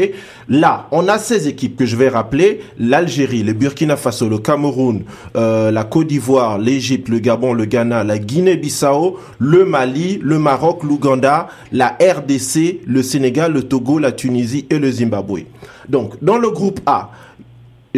Là, 0.48 0.88
on 0.90 1.06
a 1.06 1.18
ces 1.18 1.46
équipes 1.46 1.76
que 1.76 1.86
je 1.86 1.94
vais 1.94 2.08
rappeler 2.08 2.60
l'Algérie, 2.80 3.44
le 3.44 3.52
Burkina 3.52 3.96
Faso, 3.96 4.28
le 4.28 4.38
Cameroun, 4.38 5.04
euh, 5.36 5.70
la 5.70 5.84
Côte 5.84 6.08
d'Ivoire, 6.08 6.58
l'Égypte, 6.58 7.08
le 7.08 7.20
Gabon, 7.20 7.52
le 7.52 7.64
Ghana, 7.64 8.02
la 8.02 8.18
Guinée-Bissau, 8.18 9.20
le 9.38 9.64
Mali, 9.64 10.18
le 10.20 10.40
Maroc, 10.40 10.82
l'Ouganda, 10.82 11.46
la 11.70 11.96
RDC, 12.00 12.80
le 12.84 13.02
Sénégal, 13.04 13.52
le 13.52 13.62
Togo, 13.62 14.00
la 14.00 14.10
Tunisie 14.10 14.66
et 14.68 14.80
le 14.80 14.90
Zimbabwe. 14.90 15.42
Donc, 15.88 16.14
dans 16.22 16.38
le 16.38 16.50
groupe 16.50 16.80
A, 16.86 17.10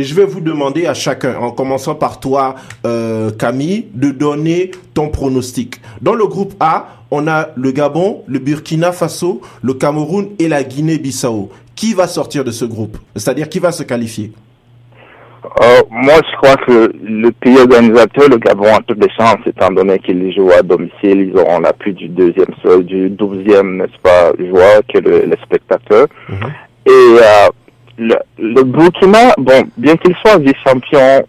et 0.01 0.03
je 0.03 0.15
vais 0.15 0.25
vous 0.25 0.41
demander 0.41 0.87
à 0.87 0.95
chacun, 0.95 1.37
en 1.37 1.51
commençant 1.51 1.95
par 1.95 2.21
toi, 2.21 2.55
euh, 2.87 3.31
Camille, 3.33 3.89
de 3.93 4.11
donner 4.11 4.71
ton 4.95 5.11
pronostic. 5.11 5.79
Dans 6.01 6.15
le 6.15 6.27
groupe 6.27 6.55
A, 6.59 6.87
on 7.11 7.29
a 7.29 7.49
le 7.55 7.71
Gabon, 7.71 8.23
le 8.27 8.39
Burkina 8.39 8.93
Faso, 8.93 9.43
le 9.61 9.75
Cameroun 9.75 10.31
et 10.39 10.49
la 10.49 10.63
Guinée-Bissau. 10.65 11.51
Qui 11.77 11.93
va 11.93 12.07
sortir 12.07 12.45
de 12.45 12.51
ce 12.51 12.65
groupe? 12.65 12.97
C'est-à-dire 13.15 13.51
qui 13.51 13.59
va 13.59 13.73
se 13.73 13.83
qualifier? 13.83 14.33
Euh, 15.45 15.83
moi, 15.91 16.15
je 16.15 16.37
crois 16.39 16.57
que 16.57 16.93
le 17.03 17.31
pays 17.33 17.59
organisateur, 17.59 18.31
le 18.31 18.39
Gabon, 18.39 18.75
a 18.75 18.81
toutes 18.87 19.05
les 19.05 19.13
chances, 19.19 19.45
étant 19.45 19.71
donné 19.71 19.99
qu'ils 19.99 20.35
jouent 20.35 20.53
à 20.53 20.63
domicile, 20.63 21.29
ils 21.29 21.37
auront 21.37 21.61
l'appui 21.61 21.93
du 21.93 22.09
deuxième, 22.09 22.55
du 22.85 23.11
douzième, 23.11 23.77
n'est-ce 23.77 24.01
pas, 24.03 24.33
joueur, 24.39 24.81
que 24.89 24.99
le, 24.99 25.27
les 25.27 25.39
spectateurs. 25.45 26.07
Mhm. 26.31 26.51
Et 26.87 26.91
euh, 26.91 27.49
le, 28.01 28.17
le, 28.39 28.63
Burkina, 28.65 29.35
bon, 29.39 29.69
bien 29.77 29.97
qu'il 29.97 30.15
soit 30.17 30.39
vice-champion 30.39 31.23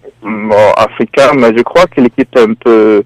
africain, 0.78 1.32
mais 1.36 1.52
je 1.56 1.62
crois 1.64 1.86
que 1.86 2.00
l'équipe 2.00 2.30
est 2.36 2.40
un 2.40 2.54
peu, 2.54 3.04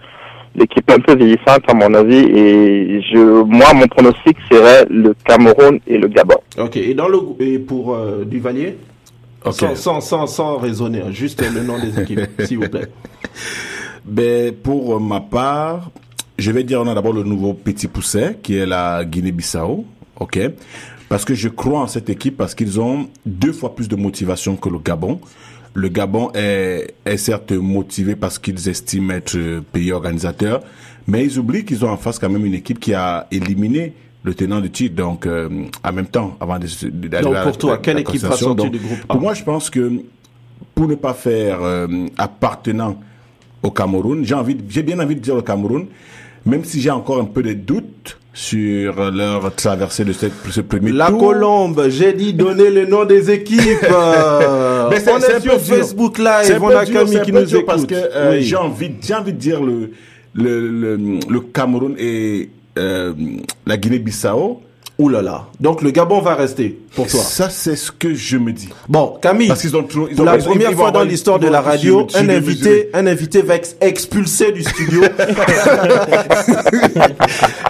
l'équipe 0.55 0.89
un 0.91 0.99
peu 0.99 1.15
vieillissante 1.15 1.63
à 1.67 1.73
mon 1.73 1.93
avis, 1.95 2.25
et 2.25 3.01
je, 3.11 3.43
moi, 3.43 3.73
mon 3.73 3.87
pronostic 3.87 4.37
serait 4.51 4.85
le 4.89 5.15
Cameroun 5.25 5.79
et 5.87 5.97
le 5.97 6.07
Gabon. 6.07 6.37
Ok. 6.59 6.77
Et 6.77 6.93
dans 6.93 7.07
le, 7.07 7.19
et 7.39 7.57
pour 7.57 7.95
euh, 7.95 8.23
Duvalier, 8.23 8.77
sans, 9.49 9.75
sans, 9.75 10.01
sans, 10.01 10.27
sans, 10.27 10.57
raisonner, 10.57 11.01
hein, 11.01 11.11
juste 11.11 11.43
le 11.43 11.63
nom 11.63 11.79
des 11.79 11.99
équipes, 11.99 12.21
s'il 12.45 12.59
vous 12.59 12.69
plaît. 12.69 12.87
Ben, 14.05 14.53
pour 14.53 14.99
ma 14.99 15.21
part, 15.21 15.89
je 16.37 16.51
vais 16.51 16.63
dire, 16.63 16.81
on 16.81 16.87
a 16.87 16.93
d'abord 16.93 17.13
le 17.13 17.23
nouveau 17.23 17.53
petit 17.53 17.87
pousset, 17.87 18.37
qui 18.43 18.57
est 18.57 18.65
la 18.65 19.03
Guinée-Bissau. 19.05 19.85
Ok. 20.19 20.39
Parce 21.09 21.25
que 21.25 21.33
je 21.33 21.49
crois 21.49 21.81
en 21.81 21.87
cette 21.87 22.09
équipe 22.09 22.37
parce 22.37 22.55
qu'ils 22.55 22.79
ont 22.79 23.09
deux 23.25 23.53
fois 23.53 23.75
plus 23.75 23.87
de 23.87 23.95
motivation 23.95 24.55
que 24.55 24.69
le 24.69 24.79
Gabon. 24.79 25.19
Le 25.73 25.89
Gabon 25.89 26.31
est, 26.33 26.95
est 27.05 27.17
certes 27.17 27.51
motivé 27.51 28.15
parce 28.15 28.39
qu'ils 28.39 28.69
estiment 28.69 29.13
être 29.13 29.59
pays 29.71 29.91
organisateur, 29.91 30.61
mais 31.07 31.25
ils 31.25 31.37
oublient 31.37 31.65
qu'ils 31.65 31.83
ont 31.85 31.89
en 31.89 31.97
face 31.97 32.17
quand 32.17 32.29
même 32.29 32.45
une 32.45 32.53
équipe 32.53 32.79
qui 32.79 32.93
a 32.93 33.27
éliminé 33.29 33.93
le 34.25 34.33
tenant 34.33 34.59
du 34.59 34.71
titre. 34.71 34.95
Donc, 34.95 35.25
euh, 35.25 35.65
en 35.83 35.93
même 35.93 36.07
temps, 36.07 36.35
avant 36.41 36.57
d'aller 36.57 37.23
Donc, 37.23 37.43
pour 37.43 37.57
toi, 37.57 37.77
quelle 37.77 37.99
équipe 37.99 38.21
va 38.21 38.35
sortir 38.35 38.71
du 38.71 38.79
groupe 38.79 39.05
Pour 39.07 39.21
moi, 39.21 39.33
je 39.33 39.43
pense 39.43 39.69
que 39.69 40.01
pour 40.73 40.87
ne 40.87 40.95
pas 40.95 41.13
faire 41.13 41.61
euh, 41.61 41.87
appartenant 42.17 42.99
au 43.61 43.71
Cameroun, 43.71 44.25
j'ai 44.25 44.35
envie, 44.35 44.57
j'ai 44.67 44.83
bien 44.83 44.99
envie 44.99 45.15
de 45.15 45.19
dire 45.19 45.35
le 45.35 45.41
Cameroun, 45.41 45.87
même 46.45 46.63
si 46.63 46.81
j'ai 46.81 46.91
encore 46.91 47.19
un 47.19 47.25
peu 47.25 47.41
de 47.43 47.53
doutes 47.53 48.17
sur 48.33 49.11
leur 49.11 49.55
traversée 49.55 50.03
de 50.03 50.11
cette, 50.13 50.33
ce 50.49 50.61
premier 50.61 50.91
La 50.91 51.09
Colombe, 51.09 51.85
j'ai 51.87 52.13
dit 52.13 52.33
donner 52.33 52.69
le 52.69 52.85
nom 52.85 53.05
des 53.05 53.31
équipes. 53.31 53.59
Mais 53.61 54.99
c'est, 54.99 55.11
on 55.11 55.17
est, 55.19 55.39
sur 55.39 55.59
Facebook 55.59 56.17
Live, 56.17 56.59
on 56.61 56.69
a 56.69 56.85
Camille 56.85 57.21
qui 57.23 57.31
nous 57.31 57.55
écoute. 57.55 57.65
Parce 57.65 57.85
que 57.85 57.95
euh, 57.95 58.41
j'ai 58.41 58.57
envie, 58.57 58.91
j'ai 59.01 59.13
envie 59.15 59.31
de 59.33 59.37
dire 59.37 59.61
le, 59.63 59.91
le, 60.33 60.67
le, 60.67 60.97
le 61.29 61.39
Cameroun 61.39 61.95
et 61.97 62.49
euh, 62.77 63.13
la 63.65 63.77
Guinée-Bissau 63.77 64.61
Ouh 64.97 65.09
là 65.09 65.21
là. 65.21 65.47
Donc 65.59 65.81
le 65.81 65.91
Gabon 65.91 66.21
va 66.21 66.35
rester 66.35 66.79
pour 66.95 67.07
toi. 67.07 67.19
Ça 67.19 67.49
c'est 67.49 67.75
ce 67.75 67.91
que 67.91 68.13
je 68.13 68.37
me 68.37 68.53
dis. 68.53 68.69
Bon, 68.87 69.17
Camille. 69.21 69.49
Parce 69.49 69.59
qu'ils 69.61 69.75
ont 69.75 69.83
trop, 69.83 70.07
ils 70.09 70.15
pour 70.15 70.23
la 70.23 70.37
première 70.37 70.71
fois 70.71 70.91
dans 70.91 71.03
l'histoire 71.03 71.37
de 71.37 71.47
la 71.47 71.59
radio, 71.59 72.07
un 72.15 72.29
invité, 72.29 72.89
un 72.93 73.05
invité 73.05 73.41
va 73.41 73.55
être 73.55 73.75
expulsé 73.81 74.53
du 74.53 74.63
studio. 74.63 75.01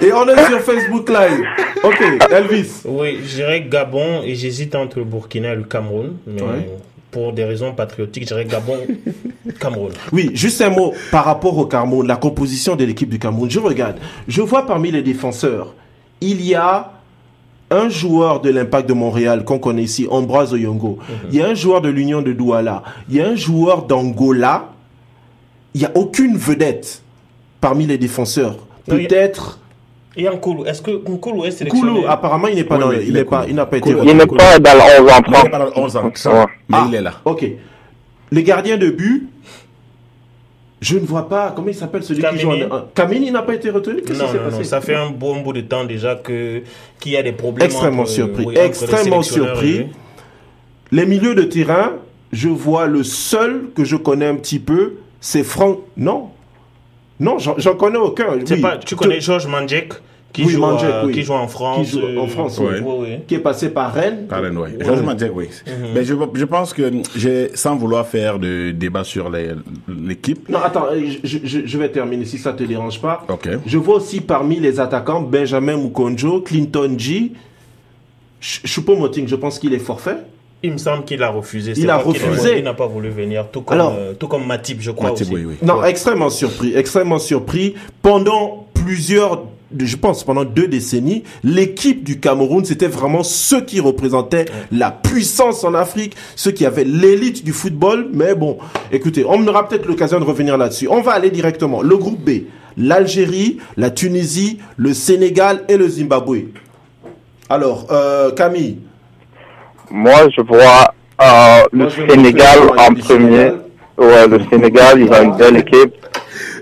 et 0.01 0.13
on 0.13 0.27
est 0.27 0.45
sur 0.45 0.59
Facebook 0.61 1.09
Live. 1.09 1.43
Ok, 1.83 2.03
Elvis. 2.31 2.81
Oui, 2.85 3.17
je 3.25 3.35
dirais 3.35 3.65
Gabon 3.67 4.21
et 4.23 4.35
j'hésite 4.35 4.75
entre 4.75 4.99
le 4.99 5.05
Burkina 5.05 5.53
et 5.53 5.55
le 5.55 5.63
Cameroun. 5.63 6.17
Mais 6.27 6.43
pour 7.09 7.33
des 7.33 7.45
raisons 7.45 7.73
patriotiques, 7.73 8.23
je 8.23 8.27
dirais 8.27 8.45
Gabon, 8.45 8.77
Cameroun. 9.59 9.93
Oui, 10.11 10.29
juste 10.35 10.61
un 10.61 10.69
mot 10.69 10.93
par 11.09 11.25
rapport 11.25 11.57
au 11.57 11.65
Cameroun, 11.65 12.05
la 12.05 12.17
composition 12.17 12.75
de 12.75 12.85
l'équipe 12.85 13.09
du 13.09 13.17
Cameroun. 13.17 13.49
Je 13.49 13.59
regarde, 13.59 13.95
je 14.27 14.43
vois 14.43 14.67
parmi 14.67 14.91
les 14.91 15.01
défenseurs 15.01 15.73
il 16.21 16.41
y 16.41 16.55
a 16.55 16.91
un 17.75 17.89
joueur 17.89 18.41
de 18.41 18.49
l'Impact 18.49 18.87
de 18.87 18.93
Montréal 18.93 19.43
qu'on 19.43 19.59
connaît 19.59 19.83
ici, 19.83 20.07
Ambroise 20.09 20.53
Oyongo. 20.53 20.97
Mhm. 20.97 21.15
Il 21.31 21.39
y 21.39 21.41
a 21.41 21.47
un 21.47 21.53
joueur 21.53 21.81
de 21.81 21.89
l'Union 21.89 22.21
de 22.21 22.33
Douala. 22.33 22.83
Il 23.09 23.15
y 23.15 23.21
a 23.21 23.27
un 23.27 23.35
joueur 23.35 23.83
d'Angola. 23.83 24.69
Il 25.73 25.81
n'y 25.81 25.85
a 25.85 25.91
aucune 25.95 26.37
vedette 26.37 27.01
parmi 27.59 27.85
les 27.85 27.97
défenseurs. 27.97 28.57
Peut-être. 28.87 29.59
A 30.17 30.21
Nkulu. 30.21 30.65
Est-ce 30.67 30.81
que 30.81 30.91
Nkulu 30.91 31.45
est 31.45 31.51
sélectionné? 31.51 31.91
Nkulu, 31.91 32.07
apparemment, 32.07 32.47
il 32.47 32.55
n'est 32.55 32.63
pas 32.63 32.77
dans, 32.77 32.91
il, 32.91 33.11
n'est 33.11 33.25
pas, 33.25 33.45
il 33.47 33.55
n'a 33.55 33.65
pas 33.65 33.77
été. 33.77 33.89
Il 33.89 34.15
n'est 34.15 34.25
pas 34.25 34.59
dans 34.59 34.75
le 34.85 35.01
11 35.01 35.07
ans. 35.11 35.21
Il 35.27 35.43
n'est 35.43 35.49
pas 35.49 35.59
dans 35.59 35.65
le 35.65 35.71
11 35.75 35.97
ans. 35.97 36.45
Mais 36.69 36.77
il 36.87 36.95
est 36.95 37.01
là. 37.01 37.13
Ok. 37.25 37.45
Les 38.31 38.43
gardiens 38.43 38.77
de 38.77 38.89
but, 38.89 39.27
je 40.85 40.99
ne 40.99 41.05
vois 41.05 41.27
pas, 41.27 41.51
comment 41.55 41.69
il 41.69 41.75
s'appelle 41.75 42.03
celui 42.03 42.21
qui 42.21 42.37
joue 42.37 42.51
en... 42.51 42.81
Kamini 42.93 43.31
n'a 43.31 43.41
pas 43.41 43.55
été 43.55 43.71
retenu 43.71 44.03
Non, 44.07 44.25
non, 44.33 44.51
non, 44.51 44.63
ça 44.63 44.81
fait 44.81 44.93
un 44.93 45.09
bon 45.09 45.41
bout 45.41 45.53
de 45.53 45.61
temps 45.61 45.83
déjà 45.83 46.15
que 46.15 46.61
qu'il 46.99 47.13
y 47.13 47.17
a 47.17 47.23
des 47.23 47.31
problèmes. 47.31 47.65
Extrêmement 47.65 48.05
surpris, 48.05 48.47
extrêmement 48.55 49.23
surpris. 49.23 49.87
Les 50.91 51.07
milieux 51.07 51.33
de 51.33 51.41
terrain, 51.41 51.93
je 52.31 52.49
vois 52.49 52.85
le 52.85 53.03
seul 53.03 53.69
que 53.75 53.83
je 53.83 53.95
connais 53.95 54.27
un 54.27 54.35
petit 54.35 54.59
peu, 54.59 54.97
c'est 55.19 55.43
Franck. 55.43 55.79
Non, 55.97 56.29
non, 57.19 57.37
j'en 57.39 57.75
connais 57.75 57.97
aucun. 57.97 58.37
Pas, 58.61 58.77
tu 58.77 58.95
connais 58.95 59.19
Georges 59.19 59.47
Mandjek? 59.47 59.93
Qui, 60.35 60.49
joue, 60.49 60.65
qui 61.13 61.23
joue 61.23 61.33
en 61.33 61.47
France. 61.47 61.87
Qui 61.87 61.91
joue 61.91 62.05
en 62.19 62.25
euh, 62.25 62.27
France, 62.27 62.59
oui. 62.59 63.19
Qui 63.27 63.35
est 63.35 63.39
passé 63.39 63.69
par 63.69 63.93
Rennes. 63.93 64.27
Par 64.27 64.41
Rennes, 64.41 64.57
oui. 64.57 64.69
oui. 65.33 65.47
Mhm. 65.65 65.73
Mais 65.93 66.03
je, 66.03 66.13
je, 66.33 66.45
pense 66.45 66.73
que, 66.73 66.91
sans 67.53 67.75
vouloir 67.77 68.05
faire 68.05 68.37
de 68.37 68.71
débat 68.71 69.03
sur 69.03 69.29
l'équipe. 69.29 70.49
Non, 70.49 70.59
attends, 70.63 70.87
je, 71.23 71.37
je, 71.43 71.77
vais 71.77 71.89
terminer 71.89 72.25
si 72.25 72.37
ça 72.37 72.53
te 72.53 72.63
dérange 72.63 72.99
pas. 72.99 73.25
Ok. 73.29 73.47
Je 73.65 73.77
vois 73.77 73.95
aussi 73.95 74.19
parmi 74.19 74.59
les 74.59 74.79
attaquants 74.79 75.21
Benjamin 75.21 75.77
Mukonjo, 75.77 76.41
Clinton 76.41 76.95
G, 76.97 77.31
Choupo-Moting, 78.41 79.27
je 79.27 79.35
pense 79.35 79.57
qu'il 79.57 79.73
est 79.73 79.79
forfait. 79.79 80.17
Il 80.63 80.71
me 80.73 80.77
semble 80.77 81.05
qu'il 81.05 81.21
a 81.21 81.29
refusé. 81.29 81.73
Il 81.77 81.89
a 81.89 81.97
refusé. 81.97 82.57
Il 82.57 82.63
n'a 82.63 82.73
pas 82.73 82.87
voulu 82.87 83.09
venir, 83.09 83.47
tout 83.51 83.61
comme, 83.61 83.79
euh, 83.79 84.13
tout 84.13 84.27
comme 84.27 84.45
Matip, 84.45 84.81
je 84.81 84.91
crois 84.91 85.11
aussi. 85.11 85.27
Oui, 85.31 85.45
oui. 85.45 85.55
Non, 85.61 85.83
extrêmement 85.83 86.29
surpris, 86.29 86.75
extrêmement 86.75 87.19
surpris. 87.19 87.75
Pendant 88.01 88.67
plusieurs 88.73 89.43
je 89.77 89.97
pense, 89.97 90.23
pendant 90.23 90.45
deux 90.45 90.67
décennies, 90.67 91.23
l'équipe 91.43 92.03
du 92.03 92.19
Cameroun, 92.19 92.63
c'était 92.65 92.87
vraiment 92.87 93.23
ceux 93.23 93.61
qui 93.61 93.79
représentaient 93.79 94.45
la 94.71 94.91
puissance 94.91 95.63
en 95.63 95.73
Afrique, 95.73 96.15
ceux 96.35 96.51
qui 96.51 96.65
avaient 96.65 96.83
l'élite 96.83 97.43
du 97.43 97.53
football. 97.53 98.09
Mais 98.13 98.35
bon, 98.35 98.57
écoutez, 98.91 99.25
on 99.27 99.45
aura 99.47 99.67
peut-être 99.67 99.85
l'occasion 99.85 100.19
de 100.19 100.25
revenir 100.25 100.57
là-dessus. 100.57 100.87
On 100.89 101.01
va 101.01 101.13
aller 101.13 101.31
directement. 101.31 101.81
Le 101.81 101.97
groupe 101.97 102.19
B, 102.19 102.45
l'Algérie, 102.77 103.57
la 103.77 103.89
Tunisie, 103.89 104.59
le 104.77 104.93
Sénégal 104.93 105.63
et 105.67 105.77
le 105.77 105.87
Zimbabwe. 105.87 106.45
Alors, 107.49 107.87
euh, 107.91 108.31
Camille. 108.31 108.79
Moi, 109.91 110.29
je 110.35 110.41
vois 110.41 110.93
euh, 111.21 111.63
le 111.71 111.89
Sénégal 111.89 112.59
en 112.77 112.93
premier. 112.93 113.51
Ouais, 113.97 114.27
le 114.27 114.39
Sénégal, 114.49 114.99
ils 114.99 115.09
ont 115.09 115.23
une 115.23 115.37
belle 115.37 115.57
équipe. 115.57 115.93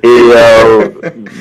Et 0.03 0.07
euh, 0.07 0.89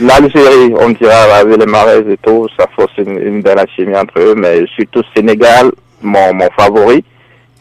l'Algérie, 0.00 0.74
on 0.78 0.90
dirait 0.90 1.12
avec 1.12 1.58
les 1.58 1.66
marais 1.66 2.04
et 2.08 2.16
tout, 2.22 2.48
ça 2.58 2.66
force 2.74 2.92
une, 2.98 3.42
belle 3.42 3.58
alchimie 3.58 3.96
entre 3.96 4.18
eux, 4.18 4.34
mais 4.36 4.64
surtout 4.74 5.02
Sénégal, 5.14 5.72
mon, 6.00 6.34
mon 6.34 6.48
favori, 6.56 7.04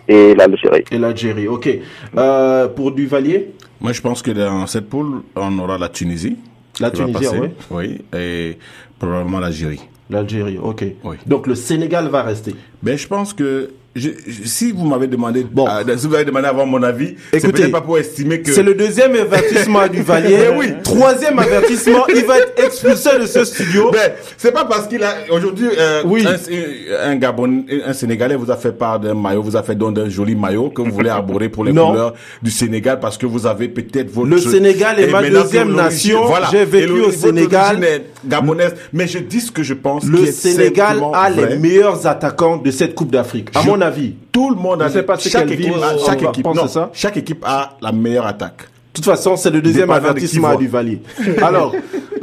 et 0.07 0.35
l'Algérie. 0.35 0.83
Et 0.91 0.97
l'Algérie, 0.97 1.47
ok. 1.47 1.69
Euh, 2.17 2.67
pour 2.67 2.91
Duvalier? 2.91 3.51
Moi, 3.79 3.93
je 3.93 4.01
pense 4.01 4.21
que 4.21 4.31
dans 4.31 4.67
cette 4.67 4.89
poule, 4.89 5.23
on 5.35 5.57
aura 5.59 5.77
la 5.77 5.89
Tunisie. 5.89 6.37
La 6.79 6.91
Tunisie, 6.91 7.27
oui. 7.39 7.47
Oui, 7.69 8.01
et 8.17 8.57
probablement 8.99 9.39
l'Algérie. 9.39 9.81
L'Algérie, 10.09 10.57
ok. 10.61 10.85
Oui. 11.03 11.15
Donc 11.25 11.47
le 11.47 11.55
Sénégal 11.55 12.07
va 12.09 12.23
rester. 12.23 12.53
Ben, 12.83 12.97
je 12.97 13.07
pense 13.07 13.33
que 13.33 13.69
je, 13.93 14.09
si 14.45 14.71
vous 14.71 14.85
m'avez 14.87 15.07
demandé, 15.07 15.43
bon, 15.43 15.67
si 15.97 16.05
vous 16.07 16.13
m'avez 16.13 16.23
demandé 16.23 16.47
avant 16.47 16.65
mon 16.65 16.81
avis, 16.81 17.15
c'est 17.33 17.51
peut-être 17.51 17.71
pas 17.71 17.81
pour 17.81 17.97
estimer 17.97 18.41
que 18.41 18.53
c'est 18.53 18.63
le 18.63 18.73
deuxième 18.73 19.13
avertissement 19.15 19.85
du 19.89 20.01
Valier. 20.01 20.47
oui, 20.57 20.67
troisième 20.81 21.37
avertissement, 21.39 22.07
il 22.07 22.23
va 22.23 22.37
être 22.39 22.53
expulsé 22.63 23.19
de 23.19 23.25
ce 23.25 23.43
studio. 23.43 23.91
Ben, 23.91 24.13
c'est 24.37 24.53
pas 24.53 24.63
parce 24.63 24.87
qu'il 24.87 25.03
a 25.03 25.15
aujourd'hui 25.29 25.67
euh, 25.77 26.03
oui. 26.05 26.25
un, 26.25 27.09
un, 27.11 27.15
Gabon, 27.17 27.65
un 27.85 27.91
Sénégalais 27.91 28.35
vous 28.37 28.49
a 28.49 28.55
fait 28.55 28.71
part 28.71 28.97
d'un 28.97 29.13
maillot, 29.13 29.43
vous 29.43 29.57
a 29.57 29.63
fait 29.63 29.75
don 29.75 29.91
d'un 29.91 30.07
joli 30.07 30.35
maillot 30.35 30.69
que 30.69 30.81
vous 30.81 30.91
voulez 30.91 31.09
arborer 31.09 31.49
pour 31.49 31.65
les 31.65 31.71
couleurs 31.73 32.13
du 32.41 32.49
Sénégal 32.49 32.99
parce 33.01 33.17
que 33.17 33.25
vous 33.25 33.45
avez 33.45 33.67
peut-être 33.67 34.09
votre 34.09 34.29
le 34.29 34.37
Sénégal 34.37 34.99
est 35.01 35.07
ma 35.11 35.21
deuxième 35.29 35.73
nation. 35.75 36.27
Voilà. 36.27 36.47
J'ai 36.49 36.63
vécu 36.63 37.01
au 37.01 37.11
Sénégal. 37.11 37.77
Gabonaise, 38.25 38.75
mais 38.93 39.07
je 39.07 39.17
dis 39.19 39.41
ce 39.41 39.51
que 39.51 39.63
je 39.63 39.73
pense. 39.73 40.05
Le 40.05 40.25
Sénégal 40.27 41.01
a 41.13 41.29
les 41.29 41.57
meilleurs 41.57 42.07
attaquants 42.07 42.55
de 42.57 42.70
cette 42.71 42.95
Coupe 42.95 43.11
d'Afrique. 43.11 43.49
À 43.55 43.63
mon 43.63 43.79
avis. 43.81 44.13
Tout 44.31 44.49
le 44.49 44.55
monde 44.55 44.81
a. 44.81 44.89
chaque 44.89 45.51
équipe, 45.51 45.73
chaque 46.05 46.21
équipe, 46.23 46.47
ça. 46.67 46.89
chaque 46.93 47.17
équipe 47.17 47.43
a 47.45 47.77
la 47.81 47.91
meilleure 47.91 48.25
attaque. 48.25 48.67
De 48.93 48.97
toute 48.97 49.05
façon, 49.05 49.37
c'est 49.37 49.51
le 49.51 49.61
deuxième 49.61 49.89
avertissement 49.89 50.55
du 50.55 50.67
Valier. 50.67 51.01
Alors, 51.41 51.73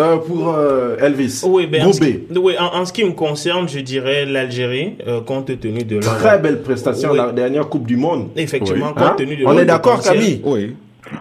euh, 0.00 0.16
pour 0.18 0.54
euh, 0.54 0.96
Elvis, 1.00 1.40
oui, 1.46 1.66
ben, 1.66 1.86
en, 1.86 1.92
ce 1.94 2.00
qui, 2.00 2.20
oui, 2.36 2.54
en, 2.58 2.84
ce 2.84 2.92
qui 2.92 3.04
me 3.04 3.12
concerne, 3.12 3.66
je 3.68 3.80
dirais 3.80 4.26
l'Algérie, 4.26 4.96
euh, 5.06 5.22
compte 5.22 5.46
tenu 5.58 5.84
de 5.84 5.96
leur... 5.96 6.18
Très 6.18 6.38
belle 6.38 6.60
prestation, 6.60 7.14
la 7.14 7.32
dernière 7.32 7.70
Coupe 7.70 7.86
du 7.86 7.96
Monde. 7.96 8.28
Effectivement, 8.36 8.92
compte 8.92 9.02
hein? 9.02 9.14
tenu 9.16 9.36
de 9.36 9.46
On 9.46 9.58
est 9.58 9.64
d'accord, 9.64 10.02
Camille? 10.02 10.42
Oui. 10.44 10.76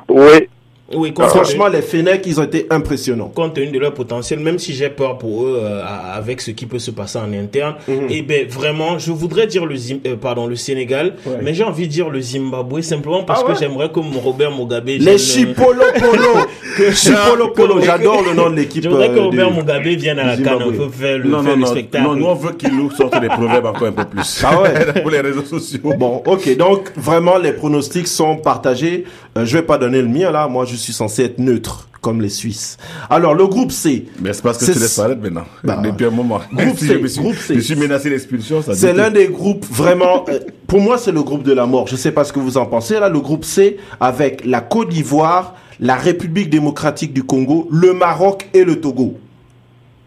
Oui. 0.10 0.50
Oui, 0.94 1.14
franchement, 1.18 1.68
les 1.68 1.82
Fenech, 1.82 2.22
ils 2.26 2.40
ont 2.40 2.44
été 2.44 2.66
impressionnants. 2.70 3.30
Compte 3.34 3.56
tenu 3.56 3.68
de 3.68 3.80
leur 3.80 3.94
potentiel, 3.94 4.40
même 4.40 4.58
si 4.58 4.74
j'ai 4.74 4.90
peur 4.90 5.18
pour 5.18 5.44
eux 5.44 5.60
euh, 5.62 5.82
avec 6.16 6.40
ce 6.40 6.52
qui 6.52 6.66
peut 6.66 6.80
se 6.80 6.92
passer 6.92 7.20
en 7.20 7.34
interne, 7.34 7.76
mhm. 7.88 8.10
et 8.10 8.18
eh 8.18 8.22
ben 8.22 8.48
vraiment, 8.48 8.98
je 8.98 9.12
voudrais 9.12 9.48
dire 9.48 9.66
le 9.66 9.76
Zim, 9.76 9.98
euh, 10.08 10.16
pardon 10.16 10.48
le 10.48 10.56
Sénégal, 10.56 11.16
mais 11.42 11.54
j'ai 11.54 11.66
envie 11.66 11.88
de 11.88 11.92
dire 11.92 12.10
le 12.10 12.22
Zimbabwe 12.22 12.82
simplement 12.82 13.24
parce 13.24 13.44
ah 13.46 13.52
que 13.52 13.60
j'aimerais 13.60 13.90
que 13.90 14.00
Robert 14.00 14.52
Mugabe. 14.52 14.88
Les 14.88 15.18
Chipolo 15.18 15.82
Polo, 16.00 16.48
Chipolo 16.94 17.48
Polo, 17.56 17.82
j'adore 17.82 18.24
le 18.24 18.34
nom 18.34 18.50
de 18.50 18.56
l'équipe. 18.56 18.84
J'aimerais 18.84 19.10
que 19.10 19.18
euh, 19.18 19.24
Robert 19.24 19.52
Mugabe 19.52 19.88
vienne 19.88 20.20
à 20.20 20.26
la 20.26 20.38
canne 20.38 20.62
un 20.62 20.72
peu 20.72 20.88
faire 20.90 21.18
le, 21.18 21.30
non, 21.30 21.44
non, 21.44 21.66
spectacle. 21.66 22.06
Non, 22.06 22.16
nous 22.16 22.26
on 22.26 22.34
veut 22.34 22.54
qu'il 22.54 22.74
nous 22.74 22.92
sorte 22.92 23.20
des 23.20 23.28
proverbes 23.28 23.66
encore 23.66 23.88
un 23.90 23.92
peu 23.92 24.06
plus. 24.06 24.44
Ah 24.46 24.62
ouais. 24.62 25.02
pour 25.02 25.12
les 25.12 25.20
réseaux 25.20 25.44
sociaux. 25.44 25.80
Bon, 25.98 26.24
ok, 26.26 26.56
donc 26.56 26.92
vraiment 26.96 27.38
les 27.38 27.52
pronostics 27.52 28.08
sont 28.08 28.38
partagés. 28.38 29.04
Euh, 29.38 29.46
je 29.46 29.58
vais 29.58 29.64
pas 29.64 29.78
donner 29.78 30.02
le 30.02 30.08
mien 30.08 30.32
là. 30.32 30.48
Moi, 30.48 30.66
je 30.66 30.77
suis 30.78 30.94
censé 30.94 31.24
être 31.24 31.40
neutre 31.40 31.88
comme 32.02 32.22
les 32.22 32.30
Suisses. 32.30 32.78
Alors 33.10 33.34
le 33.34 33.48
groupe 33.48 33.72
C. 33.72 34.06
Mais 34.22 34.34
c'est 34.34 34.42
parce 34.42 34.58
que 34.58 34.72
tu 34.72 34.80
laisses 34.80 34.96
parler 34.96 35.16
maintenant. 35.16 35.46
Bah, 35.64 35.82
Depuis 35.84 36.06
un 36.06 36.12
moment. 36.12 36.40
Groupe 36.54 36.78
C. 36.80 36.88
Je 36.88 36.94
me 37.00 37.08
suis, 37.08 37.22
groupe 37.22 37.36
C. 37.36 37.56
Je 37.56 37.60
suis 37.60 37.76
menacé 37.76 38.10
d'expulsion. 38.10 38.62
C'est 38.74 38.94
l'un 38.94 39.12
des 39.12 39.28
groupes 39.28 39.66
vraiment. 39.70 40.26
Euh, 40.30 40.40
pour 40.68 40.80
moi, 40.80 40.98
c'est 40.98 41.12
le 41.12 41.24
groupe 41.24 41.44
de 41.44 41.54
la 41.54 41.66
mort. 41.66 41.88
Je 41.88 41.96
sais 41.96 42.12
pas 42.12 42.24
ce 42.24 42.32
que 42.34 42.40
vous 42.40 42.58
en 42.58 42.66
pensez 42.66 43.00
là. 43.00 43.10
Le 43.10 43.20
groupe 43.20 43.46
C 43.46 43.78
avec 44.00 44.46
la 44.46 44.62
Côte 44.62 44.90
d'Ivoire, 44.90 45.56
la 45.80 45.96
République 45.96 46.50
démocratique 46.50 47.14
du 47.14 47.24
Congo, 47.24 47.68
le 47.72 47.94
Maroc 47.94 48.48
et 48.54 48.64
le 48.64 48.80
Togo. 48.80 49.18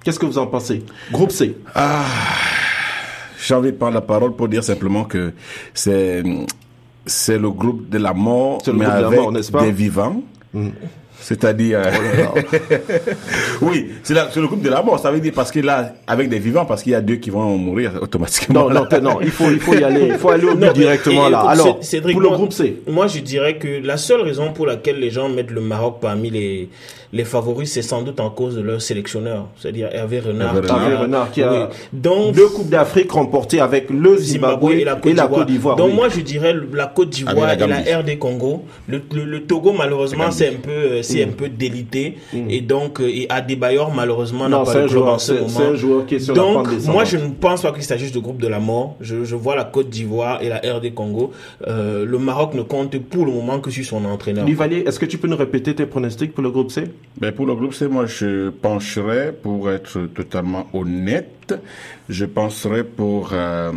Qu'est-ce 0.05 0.19
que 0.19 0.27
vous 0.27 0.39
en 0.39 0.47
pensez? 0.47 0.83
Groupe 1.13 1.31
C. 1.31 1.57
Ah, 1.75 2.05
j'ai 3.45 3.55
envie 3.55 3.73
de 3.73 3.77
prendre 3.77 3.95
la 3.95 4.01
parole 4.01 4.35
pour 4.35 4.49
dire 4.49 4.65
simplement 4.65 5.05
que 5.05 5.33
c'est 5.75 6.23
c'est 7.07 7.39
le 7.39 7.51
groupe 7.51 7.89
de 7.89 7.99
la 7.99 8.15
mort, 8.15 8.63
mais 8.73 8.85
avec 8.85 9.21
des 9.61 9.73
vivants. 9.73 10.23
Mm. 10.53 10.71
C'est-à-dire, 11.21 11.83
oh 12.35 12.39
oui, 13.63 13.91
c'est 14.03 14.15
le 14.15 14.47
groupe 14.47 14.63
de 14.63 14.71
la 14.71 14.83
mort. 14.83 14.99
Ça 14.99 15.13
veut 15.13 15.21
dire 15.21 15.33
parce 15.35 15.51
qu'il 15.51 15.69
a 15.69 15.93
avec 16.07 16.29
des 16.31 16.39
vivants, 16.39 16.65
parce 16.65 16.83
qu'il 16.83 16.93
y 16.93 16.95
a 16.95 17.03
deux 17.03 17.17
qui 17.17 17.29
vont 17.29 17.59
mourir 17.59 17.93
automatiquement. 18.01 18.71
Non, 18.71 18.87
non, 18.91 19.01
non, 19.03 19.21
il 19.21 19.31
faut, 19.31 19.51
il 19.51 19.61
faut 19.61 19.75
y 19.75 19.85
aller, 19.85 20.09
il 20.09 20.19
faut 20.19 20.31
aller 20.31 20.47
au 20.47 20.55
but 20.57 20.73
directement 20.73 21.29
là. 21.29 21.41
Alors, 21.41 21.79
pour 22.11 22.21
le 22.21 22.29
groupe 22.31 22.53
C. 22.53 22.83
Moi, 22.89 23.07
je 23.07 23.21
dirais 23.21 23.59
que 23.59 23.69
la 23.85 23.99
seule 23.99 24.23
raison 24.23 24.53
pour 24.53 24.67
laquelle 24.67 24.99
les 24.99 25.11
gens 25.11 25.29
mettent 25.29 25.51
le 25.51 25.61
Maroc 25.61 25.99
parmi 26.01 26.31
les 26.31 26.71
les 27.13 27.25
favoris, 27.25 27.73
c'est 27.73 27.83
sans 27.83 28.03
doute 28.03 28.21
en 28.21 28.31
cause 28.31 28.55
de 28.55 28.61
leur 28.61 28.81
sélectionneur, 28.81 29.49
c'est-à-dire 29.57 29.89
Hervé 29.93 30.21
Renard. 30.21 30.57
Hervé 30.57 30.97
Renard, 30.97 31.31
qui 31.33 31.43
a 31.43 31.69
Donc, 31.93 32.35
deux 32.35 32.49
Coupes 32.49 32.69
d'Afrique 32.69 33.11
remportées 33.11 33.61
avec 33.61 33.91
le 33.91 34.17
Zimbabwe, 34.17 34.73
et 34.73 34.85
la 34.85 34.95
Côte 34.95 35.47
d'Ivoire. 35.47 35.77
Donc 35.77 35.95
moi, 35.95 36.09
je 36.09 36.21
dirais 36.21 36.55
la 36.73 36.87
Côte 36.87 37.11
d'Ivoire 37.11 37.53
et 37.53 37.57
la 37.57 37.99
RD 37.99 38.19
Congo. 38.19 38.65
Le, 38.89 39.03
le, 39.13 39.43
Togo, 39.43 39.73
malheureusement, 39.73 40.31
c'est 40.31 40.49
un 40.49 40.59
peu, 40.63 40.71
euh, 40.71 41.03
c'est 41.03 41.25
un 41.25 41.29
mm. 41.29 41.33
peu 41.33 41.49
délité. 41.49 42.19
Mm. 42.33 42.51
Et 42.51 42.61
donc, 42.61 43.01
et 43.01 43.27
Adebayor, 43.29 43.93
malheureusement, 43.93 44.49
n'a 44.49 44.63
pas 44.63 44.83
de 44.83 44.89
club 44.89 45.03
en 45.03 45.19
ce 45.19 45.33
moment. 45.33 45.49
C'est 45.49 45.65
un 45.65 45.75
joueur 45.75 46.07
qui 46.07 46.17
est 46.17 46.21
sur 46.21 46.35
donc, 46.35 46.69
la 46.71 46.93
moi, 46.93 47.05
je 47.05 47.17
ne 47.17 47.31
pense 47.31 47.63
pas 47.63 47.73
qu'il 47.73 47.83
s'agisse 47.83 48.13
de 48.13 48.21
groupe 48.21 48.41
de 48.41 48.49
la 48.49 48.61
mort. 48.61 48.97
Je, 49.01 49.25
je 49.25 49.35
vois 49.37 49.57
la 49.57 49.65
Côte 49.65 49.89
d'Ivoire 49.89 50.43
et 50.43 50.49
la 50.49 50.59
RD 50.59 50.95
Congo. 50.95 51.33
Euh, 51.67 52.05
le 52.05 52.19
Maroc 52.19 52.55
ne 52.55 52.63
compte 52.63 52.97
pour 52.99 53.27
le 53.27 53.33
moment 53.33 53.59
que 53.61 53.71
sur 53.71 53.85
son 53.85 54.05
entraîneur. 54.05 54.45
Livalier, 54.45 54.85
est-ce 54.87 54.99
que 54.99 55.07
tu 55.07 55.19
peux 55.19 55.29
nous 55.29 55.37
répéter 55.37 55.75
tes 55.75 55.87
pronostics 55.87 56.33
pour 56.33 56.43
le 56.43 56.51
groupe 56.51 56.71
C? 56.71 56.85
Ben 57.21 57.33
Pour 57.33 57.47
le 57.47 57.55
groupe 57.55 57.75
C, 57.75 57.87
moi, 57.89 58.07
je 58.07 58.51
pencherais, 58.51 59.33
pour 59.33 59.71
être 59.71 60.07
totalement 60.15 60.69
honnête, 60.73 61.55
je 62.09 62.25
penserais 62.25 62.85
pour 62.85 63.31
euh, 63.33 63.73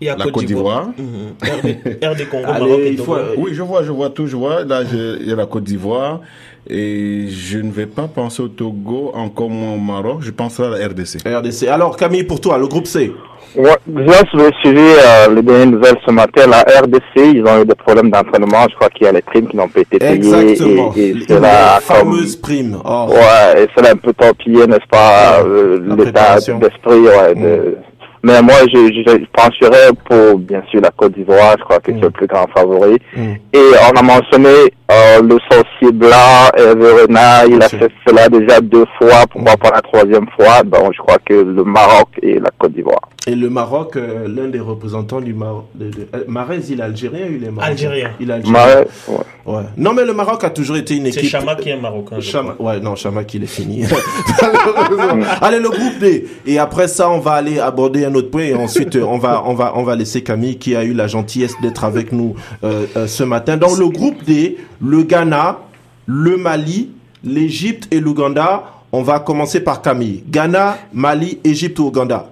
la 0.00 0.16
Côte 0.30 0.44
d'Ivoire. 0.44 0.88
RD, 0.88 2.28
Congo, 2.28 2.46
Maroc 2.46 2.80
et 2.80 2.98
Oui, 3.38 3.54
je 3.54 3.62
vois, 3.62 3.82
je 3.82 3.92
vois 3.92 4.10
tout, 4.10 4.26
je 4.26 4.36
vois. 4.36 4.64
Là, 4.64 4.82
il 4.82 5.26
y 5.26 5.32
a 5.32 5.36
la 5.36 5.46
Côte 5.46 5.64
d'Ivoire. 5.64 6.20
Et 6.68 7.26
je 7.28 7.58
ne 7.58 7.70
vais 7.70 7.86
pas 7.86 8.08
penser 8.08 8.42
au 8.42 8.48
Togo, 8.48 9.12
encore 9.14 9.50
moins 9.50 9.74
au 9.74 9.78
Maroc. 9.78 10.18
Je 10.20 10.30
penserai 10.30 10.66
à 10.66 10.78
la 10.78 10.88
RDC. 10.88 11.18
RDC. 11.24 11.68
Alors, 11.68 11.96
Camille, 11.96 12.24
pour 12.24 12.40
toi, 12.40 12.58
le 12.58 12.66
groupe 12.66 12.86
C 12.86 13.12
Ouais, 13.54 13.76
j'ai 13.86 14.50
suivi 14.60 14.80
euh, 14.80 15.34
les 15.34 15.42
dernières 15.42 15.66
nouvelles 15.66 15.96
ce 16.06 16.10
matin. 16.10 16.46
La 16.46 16.60
RDC, 16.60 17.16
ils 17.16 17.44
ont 17.46 17.62
eu 17.62 17.64
des 17.64 17.74
problèmes 17.74 18.10
d'entraînement. 18.10 18.66
Je 18.68 18.74
crois 18.74 18.90
qu'il 18.90 19.06
y 19.06 19.08
a 19.08 19.12
les 19.12 19.22
primes 19.22 19.48
qui 19.48 19.56
n'ont 19.56 19.68
pas 19.68 19.80
été 19.80 19.98
payées. 19.98 20.14
Exactement. 20.14 20.92
Et, 20.94 21.10
et 21.10 21.16
c'est 21.26 21.40
la 21.40 21.80
fameuse 21.80 22.36
prime. 22.36 22.76
Oh. 22.84 23.06
Ouais, 23.10 23.62
et 23.62 23.68
c'est 23.74 23.88
un 23.88 23.96
peu 23.96 24.12
torpillé, 24.12 24.66
n'est-ce 24.66 24.88
pas, 24.90 25.42
euh, 25.42 25.80
l'état 25.96 26.36
d'esprit 26.36 27.00
ouais, 27.00 27.34
de, 27.34 27.40
mm. 27.40 27.74
Mais 28.26 28.42
moi, 28.42 28.56
je, 28.74 28.92
je 28.92 29.24
pencherais 29.32 29.90
pour, 30.04 30.40
bien 30.40 30.60
sûr, 30.68 30.80
la 30.80 30.90
Côte 30.90 31.14
d'Ivoire. 31.14 31.54
Je 31.58 31.62
crois 31.62 31.78
que 31.78 31.92
c'est 31.92 32.00
le 32.00 32.10
plus 32.10 32.26
grand 32.26 32.46
favori. 32.52 32.98
Mm. 33.16 33.34
Et 33.52 33.70
on 33.88 33.96
a 33.96 34.02
mentionné 34.02 34.48
euh, 34.90 35.22
le 35.22 35.38
sorcier 35.48 35.92
blanc, 35.92 36.50
Hervé 36.56 37.04
Il 37.48 37.62
a 37.62 37.68
fait 37.68 37.88
cela 38.04 38.28
déjà 38.28 38.60
deux 38.60 38.84
fois. 38.98 39.26
Pourquoi 39.30 39.56
pas 39.56 39.70
la 39.72 39.80
troisième 39.80 40.26
fois 40.34 40.64
Donc, 40.64 40.92
je 40.94 40.98
crois 41.02 41.18
que 41.24 41.34
le 41.34 41.62
Maroc 41.62 42.08
et 42.20 42.40
la 42.40 42.50
Côte 42.58 42.72
d'Ivoire. 42.72 43.08
Et 43.28 43.34
le 43.34 43.50
Maroc, 43.50 43.96
euh, 43.96 44.28
l'un 44.28 44.46
des 44.46 44.60
représentants 44.60 45.20
du 45.20 45.34
Maroc, 45.34 45.66
de, 45.74 45.90
euh, 46.14 46.60
il 46.68 46.78
est 46.78 46.82
algérien 46.82 47.26
ou 47.26 47.32
il 47.34 47.44
est 47.44 47.50
marocain? 47.50 47.72
Algérien. 47.72 48.10
Il 48.20 48.30
est 48.30 48.34
algérien. 48.34 48.84
ouais. 49.46 49.62
Non, 49.76 49.94
mais 49.94 50.04
le 50.04 50.12
Maroc 50.12 50.44
a 50.44 50.50
toujours 50.50 50.76
été 50.76 50.96
une 50.96 51.06
équipe. 51.06 51.22
C'est 51.22 51.26
Chama 51.26 51.56
qui 51.56 51.70
est 51.70 51.76
marocain. 51.76 52.20
Chama... 52.20 52.54
Ouais, 52.60 52.78
non, 52.78 52.94
Chama 52.94 53.24
qui 53.24 53.38
est 53.38 53.46
fini. 53.46 53.84
Allez, 55.42 55.58
le 55.58 55.70
groupe 55.70 55.98
D. 55.98 56.24
Et 56.46 56.60
après 56.60 56.86
ça, 56.86 57.10
on 57.10 57.18
va 57.18 57.32
aller 57.32 57.58
aborder 57.58 58.04
un 58.04 58.14
autre 58.16 58.30
point 58.30 58.42
et 58.42 58.54
ensuite 58.54 58.96
on 58.96 59.18
va 59.18 59.42
on 59.46 59.54
va 59.54 59.72
on 59.76 59.82
va 59.82 59.94
laisser 59.96 60.22
Camille 60.22 60.58
qui 60.58 60.74
a 60.74 60.84
eu 60.84 60.92
la 60.92 61.06
gentillesse 61.06 61.54
d'être 61.62 61.84
avec 61.84 62.12
nous 62.12 62.34
euh, 62.64 62.86
euh, 62.96 63.06
ce 63.06 63.24
matin. 63.24 63.56
Dans 63.56 63.74
le 63.74 63.88
groupe 63.88 64.24
D, 64.24 64.56
le 64.82 65.02
Ghana, 65.02 65.58
le 66.06 66.36
Mali, 66.36 66.90
l'Égypte 67.24 67.88
et 67.92 68.00
l'Ouganda. 68.00 68.64
On 68.92 69.02
va 69.02 69.18
commencer 69.18 69.60
par 69.60 69.82
Camille. 69.82 70.22
Ghana, 70.28 70.78
Mali, 70.92 71.38
Égypte 71.44 71.78
ou 71.80 71.86
Ouganda 71.88 72.30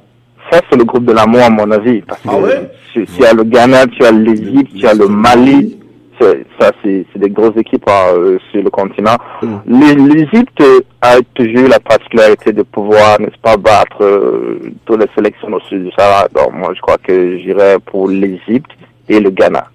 Ça, 0.50 0.60
c'est 0.70 0.76
le 0.76 0.84
groupe 0.84 1.04
de 1.04 1.12
l'amour, 1.12 1.42
à 1.42 1.50
mon 1.50 1.70
avis. 1.70 2.00
Parce 2.02 2.20
ah 2.26 2.38
ouais? 2.38 2.70
tu, 2.92 3.04
tu, 3.04 3.24
as 3.24 3.32
le 3.32 3.42
Ghana, 3.44 3.86
tu 3.88 4.04
as 4.04 4.12
l'Égypte, 4.12 4.72
tu 4.74 4.86
as 4.86 4.94
le 4.94 5.08
Mali, 5.08 5.76
ça, 6.20 6.72
c'est 6.82 7.06
des 7.16 7.30
grosses 7.30 7.56
équipes 7.56 7.88
hein, 7.88 8.12
euh, 8.14 8.38
sur 8.50 8.62
le 8.62 8.70
continent. 8.70 9.16
Mm. 9.42 10.08
L'Égypte 10.08 10.62
a 11.00 11.16
toujours 11.34 11.68
la 11.68 11.80
particularité 11.80 12.52
de 12.52 12.62
pouvoir, 12.62 13.20
n'est-ce 13.20 13.38
pas, 13.42 13.56
battre 13.56 14.02
euh, 14.02 14.58
toutes 14.84 15.00
les 15.00 15.08
sélections 15.14 15.52
au 15.52 15.60
sud 15.60 15.84
du 15.84 15.90
Sahara. 15.96 16.28
Donc, 16.34 16.52
moi, 16.52 16.72
je 16.74 16.80
crois 16.80 16.98
que 16.98 17.38
j'irai 17.38 17.78
pour 17.78 18.08
l'Égypte 18.08 18.70
et 19.08 19.20
le 19.20 19.30
Ghana. 19.30 19.68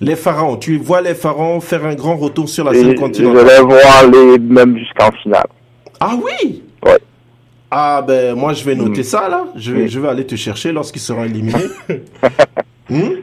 Les 0.00 0.16
pharaons, 0.16 0.56
tu 0.56 0.76
vois 0.78 1.00
les 1.00 1.14
pharaons 1.14 1.60
faire 1.60 1.84
un 1.84 1.94
grand 1.94 2.16
retour 2.16 2.48
sur 2.48 2.64
la 2.64 2.72
scène 2.74 2.94
continentale 2.96 3.46
Je 3.48 3.54
les 3.54 3.60
vois 3.62 3.90
aller 4.00 4.38
même 4.38 4.76
jusqu'en 4.76 5.10
finale. 5.22 5.46
Ah 6.00 6.14
oui? 6.16 6.62
Oui. 6.84 6.92
Ah 7.70 8.04
ben 8.06 8.34
moi 8.34 8.52
je 8.52 8.64
vais 8.64 8.74
noter 8.74 9.00
mm. 9.00 9.04
ça 9.04 9.28
là. 9.28 9.46
Je 9.56 9.72
vais, 9.72 9.88
je 9.88 9.98
vais 10.00 10.08
aller 10.08 10.26
te 10.26 10.34
chercher 10.34 10.72
lorsqu'ils 10.72 11.00
seront 11.00 11.24
éliminés. 11.24 11.64
hmm? 12.90 13.20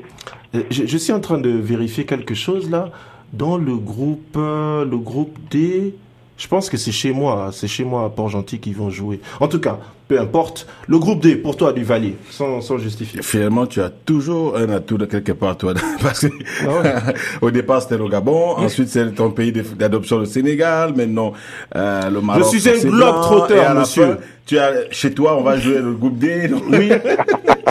Euh, 0.55 0.63
je, 0.69 0.97
suis 0.97 1.13
en 1.13 1.19
train 1.19 1.37
de 1.37 1.49
vérifier 1.49 2.05
quelque 2.05 2.33
chose 2.35 2.69
là. 2.69 2.91
Dans 3.33 3.57
le 3.57 3.77
groupe, 3.77 4.35
euh, 4.35 4.83
le 4.83 4.97
groupe 4.97 5.37
D, 5.49 5.95
je 6.41 6.47
pense 6.47 6.71
que 6.71 6.77
c'est 6.77 6.91
chez 6.91 7.13
moi, 7.13 7.51
c'est 7.53 7.67
chez 7.67 7.83
moi 7.83 8.05
à 8.05 8.09
Port-Gentil 8.09 8.57
qu'ils 8.57 8.75
vont 8.75 8.89
jouer. 8.89 9.19
En 9.39 9.47
tout 9.47 9.59
cas, 9.59 9.77
peu 10.07 10.19
importe. 10.19 10.65
Le 10.87 10.97
groupe 10.97 11.21
D, 11.21 11.35
pour 11.35 11.55
toi, 11.55 11.71
du 11.71 11.83
Valier, 11.83 12.15
sans, 12.31 12.61
sans 12.61 12.79
justifier. 12.79 13.21
Finalement, 13.21 13.67
tu 13.67 13.79
as 13.79 13.91
toujours 13.91 14.57
un 14.57 14.67
atout 14.71 14.97
de 14.97 15.05
quelque 15.05 15.33
part, 15.33 15.55
toi. 15.55 15.75
Parce 16.01 16.21
que, 16.21 16.27
ah 16.67 17.13
au 17.41 17.51
départ, 17.51 17.83
c'était 17.83 17.99
le 17.99 18.09
Gabon. 18.09 18.55
Ensuite, 18.57 18.89
c'est 18.89 19.13
ton 19.13 19.29
pays 19.29 19.51
d'adoption, 19.51 20.17
le 20.17 20.25
Sénégal. 20.25 20.95
Maintenant, 20.95 21.33
euh, 21.75 22.09
le 22.09 22.21
Maroc. 22.21 22.43
Je 22.51 22.57
suis 22.57 22.69
un 22.69 22.89
globe 22.89 23.21
trotteur, 23.21 23.75
monsieur. 23.75 24.17
tu 24.47 24.57
as, 24.57 24.89
chez 24.89 25.13
toi, 25.13 25.37
on 25.37 25.43
va 25.43 25.59
jouer 25.59 25.77
le 25.77 25.93
groupe 25.93 26.17
D. 26.17 26.49
Oui. 26.71 26.91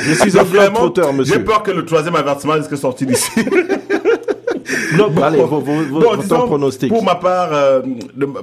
Je 0.01 0.13
suis 0.13 0.39
un 0.39 0.45
globe 0.45 0.75
trotteur, 0.75 1.13
monsieur. 1.13 1.35
J'ai 1.35 1.41
peur 1.41 1.65
que 1.65 1.73
le 1.73 1.85
troisième 1.85 2.15
avertissement 2.15 2.53
risque 2.53 2.71
de 2.71 2.77
sortir 2.77 3.09
d'ici. 3.09 3.33
Allez, 5.23 5.43
vos, 5.43 5.61
vos, 5.61 6.47
pronostic. 6.47 6.89
Pour 6.89 7.05
ma 7.05 7.15
part, 7.15 7.51
euh, 7.53 7.83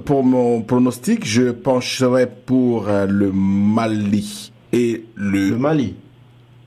pour 0.05 0.23
mon 0.23 0.61
pronostic, 0.61 1.25
je 1.25 1.51
pencherai 1.51 2.27
pour 2.27 2.87
euh, 2.87 3.05
le 3.07 3.31
Mali 3.31 4.51
et 4.73 5.05
le... 5.15 5.49
Le 5.49 5.57
Mali 5.57 5.95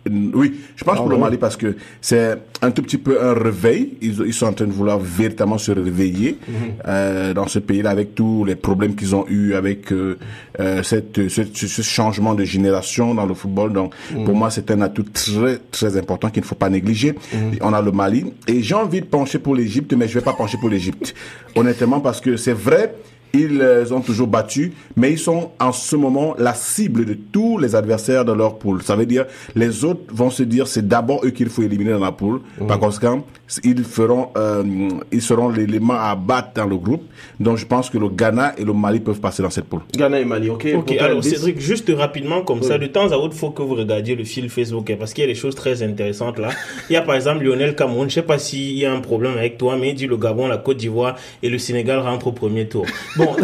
oui, 0.09 0.61
je 0.77 0.85
pense 0.85 0.95
ah 0.97 1.01
pour 1.03 1.11
le 1.11 1.19
Mali 1.19 1.37
parce 1.37 1.57
que 1.57 1.77
c'est 2.01 2.39
un 2.63 2.71
tout 2.71 2.83
petit 2.83 2.97
peu 2.97 3.23
un 3.23 3.35
réveil. 3.35 3.99
Ils, 4.01 4.23
ils 4.27 4.33
sont 4.33 4.47
en 4.47 4.53
train 4.55 4.65
de 4.65 4.73
vouloir 4.73 4.99
véritablement 4.99 5.59
se 5.59 5.73
réveiller 5.73 6.39
mhm. 6.49 6.55
euh, 6.89 7.35
dans 7.35 7.47
ce 7.47 7.59
pays-là 7.59 7.91
avec 7.91 8.15
tous 8.15 8.45
les 8.47 8.55
problèmes 8.55 8.95
qu'ils 8.95 9.15
ont 9.15 9.27
eu 9.29 9.55
avec 9.55 9.93
euh, 9.93 10.19
euh 10.59 10.83
cette, 10.83 11.29
ce, 11.29 11.43
ce, 11.45 11.83
changement 11.83 12.35
de 12.35 12.45
génération 12.45 13.15
dans 13.15 13.27
le 13.27 13.35
football. 13.35 13.75
Donc, 13.75 13.95
mhm. 14.15 14.25
pour 14.25 14.35
moi, 14.35 14.51
c'est 14.51 14.71
un 14.71 14.81
atout 14.81 15.05
très 15.05 15.59
très 15.71 15.97
important 15.99 16.31
qu'il 16.31 16.43
ne 16.43 16.47
faut 16.47 16.55
pas 16.55 16.71
négliger. 16.71 17.15
Mhm. 17.35 17.59
On 17.61 17.75
a 17.75 17.83
le 17.83 17.93
Mali 17.93 18.33
et 18.49 18.63
j'ai 18.63 18.75
envie 18.75 19.03
de 19.03 19.07
pencher 19.07 19.39
pour 19.39 19.55
l'Égypte, 19.55 19.93
mais 19.93 20.09
je 20.09 20.15
vais 20.15 20.25
pas 20.25 20.33
pencher 20.33 20.57
pour 20.59 20.71
l'Égypte, 20.71 21.15
honnêtement, 21.57 22.01
parce 22.01 22.23
que 22.23 22.37
c'est 22.37 22.55
vrai 22.55 22.95
ils 23.33 23.93
ont 23.93 24.01
toujours 24.01 24.27
battu, 24.27 24.73
mais 24.97 25.13
ils 25.13 25.19
sont 25.19 25.51
en 25.61 25.73
ce 25.73 25.97
moment 25.97 26.35
la 26.39 26.55
cible 26.55 27.05
de 27.05 27.15
tous 27.15 27.59
les 27.59 27.75
adversaires 27.75 28.25
de 28.25 28.33
leur 28.33 28.59
poule. 28.59 28.83
Ça 28.83 28.97
veut 28.97 29.07
dire 29.07 29.27
les 29.55 29.85
autres 29.85 30.03
vont 30.13 30.31
se 30.31 30.43
dire 30.43 30.67
c'est 30.67 30.87
d'abord 30.87 31.25
eux 31.25 31.31
qu'il 31.31 31.49
faut 31.49 31.63
éliminer 31.63 31.93
dans 31.93 32.01
la 32.01 32.13
poule. 32.13 32.41
Mmh. 32.61 32.67
Par 32.67 32.79
conséquent, 32.79 33.25
ils 33.65 33.85
feront, 33.85 34.31
euh, 34.37 34.63
ils 35.11 35.23
seront 35.23 35.49
l'élément 35.49 35.95
à 35.95 36.15
battre 36.15 36.51
dans 36.55 36.67
le 36.67 36.77
groupe. 36.77 37.03
Donc 37.39 37.57
je 37.59 37.67
pense 37.67 37.91
que 37.91 37.99
le 37.99 38.09
Ghana 38.09 38.55
et 38.59 38.65
le 38.65 38.73
Mali 38.73 39.01
peuvent 39.01 39.21
passer 39.21 39.43
dans 39.43 39.51
cette 39.51 39.65
poule. 39.67 39.81
Ghana 39.95 40.21
et 40.21 40.25
Mali, 40.25 40.51
ok. 40.51 40.69
Ok. 40.77 40.93
Alors 40.99 41.23
Cédric, 41.25 41.61
juste 41.61 41.91
rapidement 41.97 42.43
comme 42.43 42.63
ça, 42.63 42.79
de 42.79 42.87
temps 42.87 43.11
à 43.11 43.17
autre, 43.17 43.35
faut 43.35 43.51
que 43.51 43.63
vous 43.63 43.75
regardiez 43.75 44.15
le 44.15 44.25
fil 44.25 44.49
Facebook 44.49 44.95
parce 44.99 45.13
qu'il 45.13 45.23
y 45.23 45.27
a 45.27 45.29
des 45.29 45.35
choses 45.35 45.55
très 45.55 45.83
intéressantes 45.83 46.39
là. 46.39 46.51
Il 46.89 46.93
y 46.93 46.97
a 46.97 47.03
par 47.03 47.15
exemple 47.15 47.45
Lionel 47.45 47.75
Cameroun. 47.75 48.09
Je 48.09 48.15
sais 48.15 48.23
pas 48.23 48.39
s'il 48.39 48.77
y 48.77 48.87
a 48.87 48.93
un 48.93 49.01
problème 49.01 49.37
avec 49.37 49.59
toi, 49.59 49.77
mais 49.77 49.91
il 49.91 49.95
dit 49.95 50.07
le 50.07 50.17
Gabon, 50.17 50.47
la 50.47 50.59
Côte 50.59 50.77
d'Ivoire 50.77 51.17
et 51.43 51.49
le 51.49 51.59
Sénégal 51.59 51.99
rentrent 52.01 52.29
au 52.29 52.33
premier 52.33 52.69
tour. 52.69 52.87
Bon, 53.17 53.35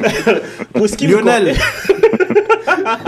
pour 0.74 0.88
ce 0.88 0.96
qui 0.96 1.06
Lionel, 1.06 1.54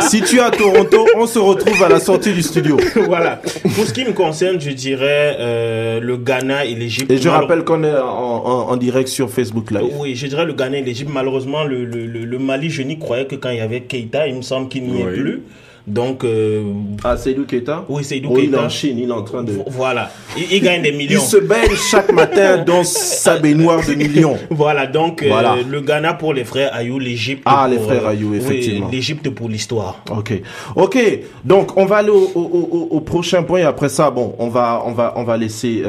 si 0.00 0.22
tu 0.22 0.36
es 0.36 0.40
à 0.40 0.50
Toronto, 0.50 1.06
on 1.16 1.26
se 1.26 1.38
retrouve 1.38 1.82
à 1.82 1.88
la 1.88 2.00
sortie 2.00 2.32
du 2.32 2.42
studio. 2.42 2.76
voilà. 3.06 3.40
Pour 3.74 3.84
ce 3.84 3.92
qui 3.92 4.04
me 4.04 4.12
concerne, 4.12 4.60
je 4.60 4.70
dirais 4.70 5.36
euh, 5.38 6.00
le 6.00 6.16
Ghana 6.16 6.64
et 6.64 6.74
l'Égypte. 6.74 7.10
Et 7.10 7.18
je 7.18 7.28
rappelle 7.28 7.64
qu'on 7.64 7.82
est 7.84 7.96
en, 7.96 8.68
en, 8.70 8.76
direct 8.76 9.08
sur 9.08 9.30
Facebook 9.30 9.70
Live. 9.70 9.94
Oui, 9.98 10.14
je 10.14 10.26
dirais 10.26 10.44
le 10.44 10.52
Ghana 10.52 10.78
et 10.78 10.82
l'Égypte. 10.82 11.10
Malheureusement, 11.12 11.64
le, 11.64 11.84
le, 11.84 12.06
le, 12.06 12.38
Mali, 12.38 12.70
je 12.70 12.82
n'y 12.82 12.98
croyais 12.98 13.26
que 13.26 13.36
quand 13.36 13.50
il 13.50 13.58
y 13.58 13.60
avait 13.60 13.82
Keita. 13.82 14.26
Il 14.28 14.36
me 14.36 14.42
semble 14.42 14.68
qu'il 14.68 14.84
n'y 14.84 15.00
est 15.00 15.04
plus. 15.04 15.42
Donc. 15.86 16.24
Euh, 16.24 16.64
ah, 17.04 17.16
Seydou 17.16 17.44
Keita 17.44 17.84
Oui, 17.88 18.02
Seydou 18.02 18.30
Keita. 18.34 18.42
Il 18.42 18.54
est 18.54 18.58
en 18.58 18.68
Chine, 18.68 18.98
il 18.98 19.08
est 19.08 19.12
en 19.12 19.22
train 19.22 19.44
de. 19.44 19.52
Voilà. 19.68 20.10
Il, 20.36 20.60
gagne 20.60 20.82
des 20.82 20.92
millions. 20.92 21.20
il 21.22 21.26
se 21.26 21.36
baigne 21.36 21.76
chaque 21.76 22.12
matin 22.12 22.64
dans 22.64 22.82
sa 22.82 23.38
baignoire 23.38 23.86
de 23.86 23.94
millions. 23.94 24.36
Voilà, 24.50 24.86
donc 24.86 25.22
euh, 25.22 25.62
le 25.68 25.80
Ghana 25.80 26.14
pour 26.14 26.32
les 26.32 26.44
frères 26.44 26.74
Ayou, 26.74 26.98
l'Égypte. 26.98 27.42
Ah, 27.44 27.68
les 27.70 27.78
frères 27.78 28.06
euh, 28.06 28.10
Ayou, 28.10 28.34
effectivement. 28.34 28.88
L'Égypte 28.90 29.28
pour 29.30 29.48
l'histoire. 29.48 30.02
Ok. 30.10 30.32
Ok. 30.74 30.98
Donc, 31.44 31.76
on 31.76 31.84
va 31.84 31.96
aller 31.96 32.10
au, 32.10 32.30
au, 32.34 32.88
au, 32.90 33.00
prochain 33.00 33.42
point. 33.42 33.60
Et 33.60 33.64
après 33.64 33.88
ça, 33.88 34.10
bon, 34.10 34.34
on 34.38 34.48
va, 34.48 34.82
on 34.86 34.92
va, 34.92 35.12
on 35.16 35.24
va 35.24 35.36
laisser 35.36 35.82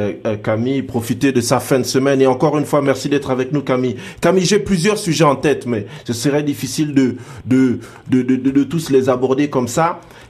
Camille 0.43 0.83
profiter 0.83 1.31
de 1.31 1.41
sa 1.41 1.59
fin 1.59 1.79
de 1.79 1.85
semaine. 1.85 2.21
Et 2.21 2.27
encore 2.27 2.57
une 2.57 2.65
fois, 2.65 2.81
merci 2.81 3.09
d'être 3.09 3.31
avec 3.31 3.51
nous, 3.51 3.61
Camille. 3.61 3.95
Camille, 4.21 4.45
j'ai 4.45 4.59
plusieurs 4.59 4.97
sujets 4.97 5.23
en 5.23 5.35
tête, 5.35 5.65
mais 5.65 5.85
ce 6.05 6.13
serait 6.13 6.43
difficile 6.43 6.93
de, 6.93 7.15
de, 7.45 7.79
de, 8.09 8.21
de, 8.21 8.35
de 8.35 8.63
tous 8.63 8.89
les 8.89 9.09
aborder 9.09 9.49
comme 9.49 9.67
ça. 9.67 9.86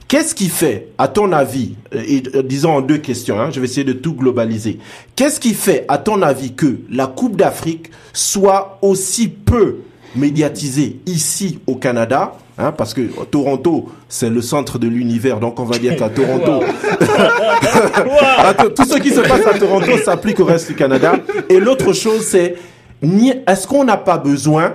Qu'est-ce 0.07 0.33
qui 0.33 0.47
fait, 0.47 0.89
à 0.97 1.07
ton 1.07 1.31
avis, 1.31 1.75
euh, 1.93 2.01
et, 2.07 2.23
euh, 2.35 2.41
disons 2.41 2.77
en 2.77 2.81
deux 2.81 2.97
questions, 2.97 3.39
hein, 3.39 3.49
je 3.51 3.59
vais 3.59 3.65
essayer 3.65 3.83
de 3.83 3.93
tout 3.93 4.13
globaliser, 4.13 4.79
qu'est-ce 5.15 5.39
qui 5.39 5.53
fait, 5.53 5.85
à 5.87 5.97
ton 5.97 6.21
avis, 6.21 6.53
que 6.53 6.79
la 6.89 7.07
Coupe 7.07 7.35
d'Afrique 7.35 7.91
soit 8.13 8.79
aussi 8.81 9.27
peu 9.27 9.77
médiatisée 10.15 10.99
ici 11.05 11.59
au 11.67 11.75
Canada 11.75 12.33
Hein, 12.59 12.71
parce 12.71 12.95
que 12.95 13.01
Toronto, 13.25 13.87
c'est 14.09 14.31
le 14.31 14.41
centre 14.41 14.79
de 14.79 14.87
l'univers, 14.87 15.39
donc 15.39 15.59
on 15.59 15.63
va 15.63 15.77
dire 15.77 15.95
qu'à 15.95 16.09
Toronto, 16.09 16.59
tout 18.75 18.83
ce 18.83 18.97
qui 18.97 19.11
se 19.11 19.19
passe 19.19 19.45
à 19.45 19.59
Toronto 19.59 19.95
s'applique 20.03 20.39
au 20.39 20.45
reste 20.45 20.69
du 20.69 20.75
Canada. 20.75 21.17
Et 21.49 21.59
l'autre 21.59 21.93
chose, 21.93 22.25
c'est, 22.25 22.55
est-ce 23.03 23.67
qu'on 23.67 23.83
n'a 23.83 23.97
pas 23.97 24.17
besoin, 24.17 24.73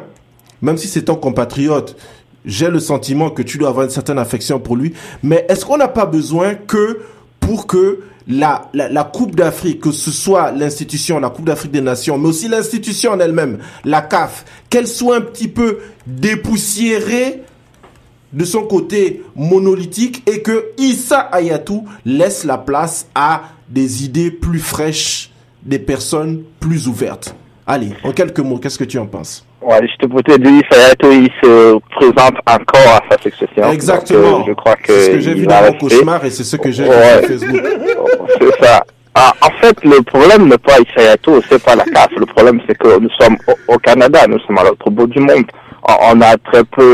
même 0.61 0.76
si 0.76 0.87
c'est 0.87 1.03
ton 1.03 1.16
compatriote, 1.16 1.97
j'ai 2.45 2.68
le 2.68 2.80
sentiment 2.80 3.30
que 3.30 3.43
tu 3.43 3.59
dois 3.59 3.68
avoir 3.68 3.84
une 3.84 3.90
certaine 3.90 4.18
affection 4.18 4.59
pour 4.59 4.76
lui. 4.76 4.93
Mais 5.22 5.47
est-ce 5.49 5.64
qu'on 5.64 5.76
n'a 5.76 5.88
pas 5.88 6.07
besoin 6.07 6.55
que 6.55 7.01
pour 7.40 7.66
que 7.66 8.01
la, 8.28 8.70
Coupe 9.12 9.34
d'Afrique, 9.34 9.80
que 9.80 9.90
ce 9.90 10.11
soit 10.11 10.53
l'institution, 10.53 11.18
la 11.18 11.30
Coupe 11.30 11.45
d'Afrique 11.45 11.72
des 11.72 11.80
Nations, 11.80 12.18
mais 12.18 12.28
aussi 12.28 12.49
l'institution 12.49 13.12
en 13.12 13.20
elle-même, 13.20 13.59
la 13.84 14.01
CAF, 14.01 14.45
qu'elle 14.70 14.86
soit 14.86 15.16
un 15.16 15.20
petit 15.20 15.49
peu 15.49 15.78
dépoussiérée 16.07 17.43
de 18.32 18.45
son 18.45 18.62
côté 18.62 19.22
monolithique 19.36 20.22
et 20.26 20.40
que 20.40 20.70
Issa 20.78 21.18
Ayatou 21.18 21.84
laisse 22.05 22.45
la 22.45 22.59
place 22.59 23.07
à 23.14 23.43
des 23.68 24.05
idées 24.05 24.30
plus 24.30 24.61
fraîches, 24.61 25.30
des 25.62 25.78
personnes 25.78 26.43
plus 26.61 26.88
ouvertes. 26.88 27.34
Allez, 27.66 27.90
en 28.05 28.12
quelques 28.12 28.40
mots, 28.40 28.59
qu'est-ce 28.59 28.78
que 28.78 28.84
tu 28.84 28.99
en 28.99 29.07
penses? 29.07 29.45
Ouais, 29.62 29.78
je 29.86 29.96
te 29.96 30.06
peux 30.06 30.38
dire, 30.38 30.62
Sayato, 30.70 31.12
il 31.12 31.30
se 31.42 31.78
présente 31.94 32.36
encore 32.46 32.94
à 32.96 33.00
sa 33.10 33.22
succession. 33.22 33.70
Exactement. 33.72 34.38
Donc, 34.38 34.40
euh, 34.40 34.44
je 34.48 34.52
crois 34.54 34.76
que. 34.76 34.92
C'est 34.92 35.04
ce 35.04 35.10
que 35.10 35.20
j'ai 35.20 35.34
vu 35.34 35.46
dans 35.46 35.62
mon 35.62 35.72
cauchemar 35.78 36.24
et 36.24 36.30
c'est 36.30 36.44
ce 36.44 36.56
que 36.56 36.70
j'ai 36.72 36.84
vu 36.84 36.90
sur 36.90 37.28
Facebook. 37.28 37.62
C'est 38.40 38.64
ça. 38.64 38.84
Ah, 39.14 39.32
en 39.42 39.50
fait, 39.60 39.76
le 39.84 40.02
problème 40.02 40.48
n'est 40.48 40.58
pas 40.58 40.78
Isayato, 40.80 41.42
c'est 41.48 41.62
pas 41.62 41.76
la 41.76 41.84
CAF. 41.84 42.08
Le 42.16 42.24
problème, 42.24 42.60
c'est 42.66 42.76
que 42.76 42.98
nous 42.98 43.10
sommes 43.20 43.36
au, 43.46 43.74
au 43.74 43.78
Canada, 43.78 44.20
nous 44.26 44.38
sommes 44.40 44.58
à 44.58 44.64
l'autre 44.64 44.88
bout 44.90 45.06
du 45.06 45.20
monde. 45.20 45.44
On, 45.86 46.16
on 46.16 46.20
a 46.22 46.36
très 46.38 46.64
peu 46.64 46.90